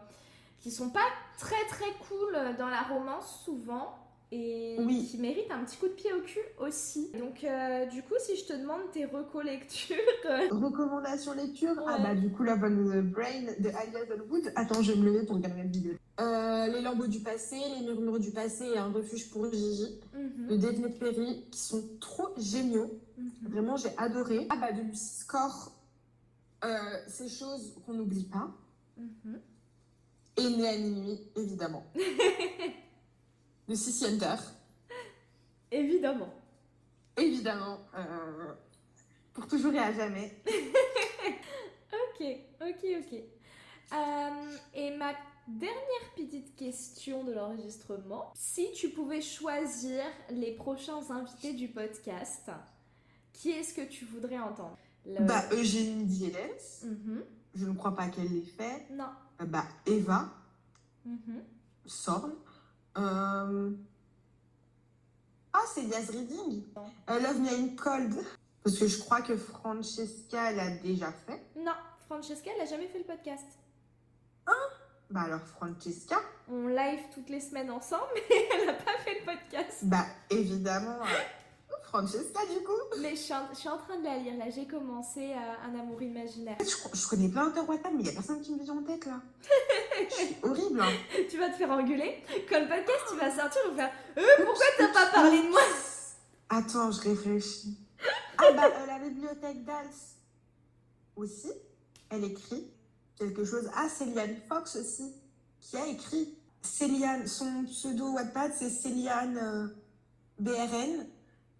qui 0.60 0.70
sont 0.70 0.90
pas 0.90 1.08
très 1.38 1.64
très 1.68 1.90
cool 2.08 2.32
dans 2.58 2.68
la 2.68 2.82
romance 2.82 3.42
souvent. 3.44 3.96
Et 4.32 4.76
Oui. 4.78 5.08
qui 5.10 5.18
méritent 5.18 5.50
un 5.50 5.64
petit 5.64 5.76
coup 5.76 5.88
de 5.88 5.92
pied 5.94 6.12
au 6.12 6.20
cul 6.20 6.38
aussi. 6.60 7.10
Donc, 7.18 7.42
euh, 7.42 7.86
du 7.86 8.00
coup, 8.04 8.14
si 8.20 8.36
je 8.36 8.44
te 8.44 8.52
demande 8.52 8.82
tes 8.92 9.04
recollectures, 9.04 9.96
euh, 10.26 10.46
Recommandation 10.52 11.32
lecture? 11.34 11.74
Ah 11.88 11.98
bah 11.98 12.14
du 12.14 12.30
coup, 12.30 12.44
Love 12.44 12.62
on 12.62 12.70
the 12.70 13.02
Brain 13.02 13.46
de 13.58 13.68
Alia 13.70 14.04
Wood. 14.28 14.52
Attends, 14.54 14.82
je 14.82 14.92
vais 14.92 14.98
me 15.00 15.06
lever 15.06 15.26
pour 15.26 15.34
regarder 15.34 15.58
la 15.62 15.68
vidéo. 15.68 15.94
Euh, 16.20 16.66
les 16.68 16.80
lambeaux 16.80 17.08
du 17.08 17.18
passé, 17.18 17.56
les 17.76 17.84
murmures 17.84 18.20
du 18.20 18.30
passé 18.30 18.66
et 18.66 18.78
un 18.78 18.92
refuge 18.92 19.30
pour 19.30 19.50
Gigi 19.50 19.98
mhm, 20.14 20.46
de 20.46 20.56
Daphne 20.58 20.94
Perry 21.00 21.46
qui 21.50 21.58
sont 21.58 21.82
trop 21.98 22.28
géniaux. 22.38 23.00
mhm. 23.18 23.30
Vraiment, 23.50 23.76
j'ai 23.78 23.90
adoré. 23.98 24.46
Ah 24.48 24.56
bah 24.60 24.70
de 24.70 24.82
Lucy 24.82 25.22
Score, 25.22 25.72
euh, 26.64 26.76
ces 27.08 27.28
choses 27.28 27.74
qu'on 27.84 27.94
n'oublie 27.94 28.26
pas. 28.28 28.48
Mhm. 28.96 29.40
Et 30.36 30.48
Né 30.50 30.68
à 30.68 30.76
minuit, 30.78 31.20
évidemment. 31.36 31.84
de 33.68 33.74
Sissy 33.74 34.06
Hunter. 34.06 34.36
Évidemment. 35.70 36.32
Évidemment. 37.16 37.78
euh, 37.96 38.54
pour 39.32 39.46
toujours 39.46 39.72
et 39.74 39.78
à 39.78 39.92
jamais. 39.92 40.36
Ok, 41.92 42.26
ok, 42.60 42.86
ok. 43.00 43.14
Euh, 43.94 44.56
et 44.74 44.90
ma 44.96 45.14
dernière 45.48 46.14
petite 46.14 46.54
question 46.54 47.24
de 47.24 47.32
l'enregistrement. 47.32 48.30
Si 48.34 48.70
tu 48.72 48.90
pouvais 48.90 49.22
choisir 49.22 50.04
les 50.28 50.52
prochains 50.52 51.10
invités 51.10 51.54
du 51.54 51.68
podcast, 51.68 52.50
qui 53.32 53.52
est-ce 53.52 53.72
que 53.72 53.88
tu 53.88 54.04
voudrais 54.04 54.38
entendre? 54.38 54.76
Le- 55.06 55.24
Bah 55.24 55.44
Eugénie 55.52 56.04
Dielès. 56.04 56.84
Mhm. 56.84 57.24
Je 57.54 57.64
ne 57.66 57.72
crois 57.74 57.94
pas 57.94 58.08
qu'elle 58.08 58.28
l'ait 58.28 58.42
fait. 58.42 58.86
Non. 58.90 59.08
Bah 59.46 59.64
Eva. 59.86 60.28
Mhm. 61.04 61.42
Sorn. 61.86 62.32
Euh, 62.98 63.70
Ah, 65.52 65.62
c'est 65.74 65.82
Diaz 65.82 66.10
Reading. 66.10 66.62
Euh, 67.08 67.20
Love 67.20 67.40
Me 67.40 67.48
I'm 67.52 67.74
Cold. 67.74 68.14
Parce 68.62 68.78
que 68.78 68.86
je 68.86 68.98
crois 69.00 69.20
que 69.22 69.36
Francesca 69.36 70.52
l'a 70.52 70.70
déjà 70.76 71.10
fait. 71.10 71.42
Non, 71.56 71.72
Francesca, 72.06 72.50
elle 72.54 72.62
a 72.62 72.66
jamais 72.66 72.86
fait 72.88 72.98
le 72.98 73.04
podcast. 73.04 73.46
Bah 75.10 75.22
alors 75.22 75.40
Francesca, 75.40 76.20
On 76.48 76.68
live 76.68 77.00
toutes 77.12 77.30
les 77.30 77.40
semaines 77.40 77.68
ensemble, 77.72 78.04
mais 78.14 78.48
elle 78.54 78.66
n'a 78.66 78.74
pas 78.74 78.96
fait 78.98 79.18
le 79.18 79.24
podcast. 79.26 79.78
bah 79.82 80.04
évidemment, 80.30 81.00
euh, 81.02 81.18
Francesca, 81.90 82.40
du 82.46 82.64
coup. 82.64 82.72
Mais 83.00 83.10
je 83.10 83.20
suis, 83.20 83.34
en, 83.34 83.48
je 83.52 83.58
suis 83.58 83.68
en 83.68 83.76
train 83.76 83.98
de 83.98 84.04
la 84.04 84.16
lire. 84.18 84.36
Là, 84.38 84.44
j'ai 84.48 84.64
commencé 84.66 85.32
euh, 85.32 85.66
Un 85.68 85.78
amour 85.78 86.00
imaginaire. 86.00 86.56
Je, 86.60 86.66
je 86.98 87.08
connais 87.08 87.28
plein 87.28 87.46
d'auteurs 87.46 87.68
Wattpad, 87.68 87.92
mais 87.94 88.02
il 88.02 88.04
n'y 88.04 88.10
a 88.10 88.12
personne 88.12 88.40
qui 88.40 88.54
me 88.54 88.62
vient 88.62 88.76
en 88.78 88.82
tête 88.82 89.06
là. 89.06 89.20
Je 90.08 90.14
suis 90.14 90.36
horrible. 90.42 90.80
hein. 90.80 90.88
tu 91.28 91.36
vas 91.38 91.48
te 91.50 91.56
faire 91.56 91.70
engueuler. 91.70 92.22
Quand 92.48 92.60
le 92.60 92.68
podcast, 92.68 93.00
tu 93.10 93.16
vas 93.16 93.30
sortir, 93.36 93.60
va 93.72 93.76
faire 93.76 93.92
Euh, 94.18 94.44
pourquoi 94.44 94.64
t'as 94.78 94.88
pas 94.92 95.06
parlé 95.12 95.38
de 95.42 95.48
moi? 95.50 95.60
Attends, 96.48 96.90
je 96.92 97.00
réfléchis. 97.00 97.76
Ah 98.38 98.52
bah, 98.56 98.70
euh, 98.72 98.86
la 98.86 98.98
bibliothèque 99.00 99.64
d'Als 99.64 99.86
aussi, 101.16 101.50
elle 102.08 102.24
écrit 102.24 102.70
quelque 103.18 103.44
chose. 103.44 103.68
Ah, 103.76 103.88
Céliane 103.88 104.36
Fox 104.48 104.76
aussi, 104.76 105.12
qui 105.60 105.76
a 105.76 105.86
écrit. 105.86 106.36
Céliane, 106.62 107.26
son 107.26 107.64
pseudo 107.64 108.12
Wattpad, 108.12 108.52
c'est 108.58 108.68
Céliane 108.70 109.38
euh, 109.38 109.66
BRN. 110.38 111.06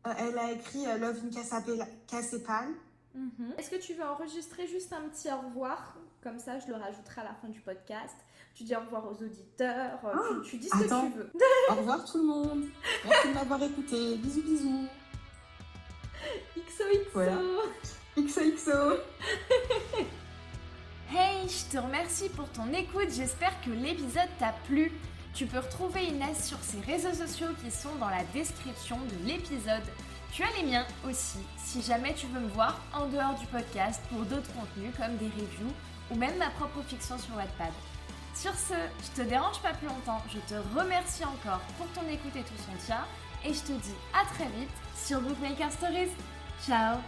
Euh, 0.07 0.13
elle 0.19 0.39
a 0.39 0.53
écrit 0.53 0.87
euh, 0.87 0.97
Love 0.99 1.19
in 1.25 1.85
Casepal. 2.07 2.69
Mhm. 3.15 3.55
Est-ce 3.59 3.71
que 3.71 3.77
tu 3.77 3.95
veux 3.95 4.05
enregistrer 4.05 4.67
juste 4.67 4.93
un 4.93 5.03
petit 5.09 5.29
au 5.31 5.39
revoir? 5.49 5.95
Comme 6.23 6.39
ça, 6.39 6.59
je 6.59 6.67
le 6.69 6.75
rajouterai 6.75 7.21
à 7.23 7.25
la 7.25 7.35
fin 7.35 7.49
du 7.49 7.61
podcast. 7.61 8.15
Tu 8.55 8.65
dis 8.65 8.75
au 8.75 8.81
revoir 8.81 9.07
aux 9.07 9.23
auditeurs. 9.23 9.99
euh, 10.05 10.13
Ah, 10.15 10.35
tu, 10.45 10.51
tu 10.51 10.57
dis 10.59 10.69
ce 10.69 10.79
que 10.79 10.85
tu 10.85 11.17
veux. 11.17 11.31
Au 11.71 11.75
revoir 11.75 12.05
tout 12.05 12.19
le 12.19 12.25
monde. 12.25 12.65
Merci 13.05 13.29
de 13.29 13.35
m'avoir 13.35 13.63
écouté. 13.63 14.17
Bisous, 14.17 14.43
bisous. 14.43 14.87
XOXO 16.57 17.09
Voilà. 17.15 17.39
XOXO. 18.19 18.71
Hey, 21.13 21.49
je 21.49 21.73
te 21.73 21.79
remercie 21.79 22.29
pour 22.29 22.49
ton 22.51 22.73
écoute, 22.73 23.09
j'espère 23.11 23.53
que 23.65 23.71
l'épisode 23.71 24.29
t'a 24.39 24.53
plu. 24.67 24.93
Tu 25.35 25.47
peux 25.47 25.59
retrouver 25.59 26.05
Inès 26.05 26.47
sur 26.47 26.59
ses 26.59 26.81
réseaux 26.81 27.15
sociaux 27.15 27.49
qui 27.63 27.71
sont 27.71 27.95
dans 27.97 28.09
la 28.09 28.25
description 28.35 28.99
de 28.99 29.27
l'épisode. 29.27 29.83
Tu 30.33 30.43
as 30.43 30.51
les 30.61 30.69
miens 30.69 30.87
aussi, 31.09 31.39
si 31.57 31.83
jamais 31.83 32.15
tu 32.15 32.27
veux 32.27 32.41
me 32.41 32.49
voir 32.49 32.81
en 32.93 33.07
dehors 33.07 33.35
du 33.35 33.47
podcast 33.47 34.01
pour 34.11 34.21
d'autres 34.23 34.53
contenus 34.53 34.93
comme 34.97 35.17
des 35.17 35.27
reviews 35.27 35.73
ou 36.11 36.15
même 36.17 36.37
ma 36.39 36.51
propre 36.51 36.83
fiction 36.87 37.19
sur 37.19 37.35
Wattpad. 37.37 37.73
Sur 38.35 38.55
ce, 38.55 38.75
je 39.05 39.23
te 39.23 39.29
dérange 39.29 39.61
pas 39.61 39.73
plus 39.75 39.89
longtemps, 39.89 40.23
je 40.33 40.39
te 40.39 40.61
remercie 40.79 41.25
encore 41.25 41.61
pour 41.77 41.87
ton 41.89 42.09
écoute 42.09 42.37
et 42.37 42.43
tout 42.43 42.63
son 42.65 42.77
tien 42.87 43.05
et 43.45 43.53
je 43.53 43.61
te 43.61 43.73
dis 43.73 43.95
à 44.15 44.25
très 44.35 44.49
vite 44.59 44.71
sur 44.95 45.21
Bookmaker 45.21 45.73
Stories. 45.73 46.11
Ciao 46.67 46.99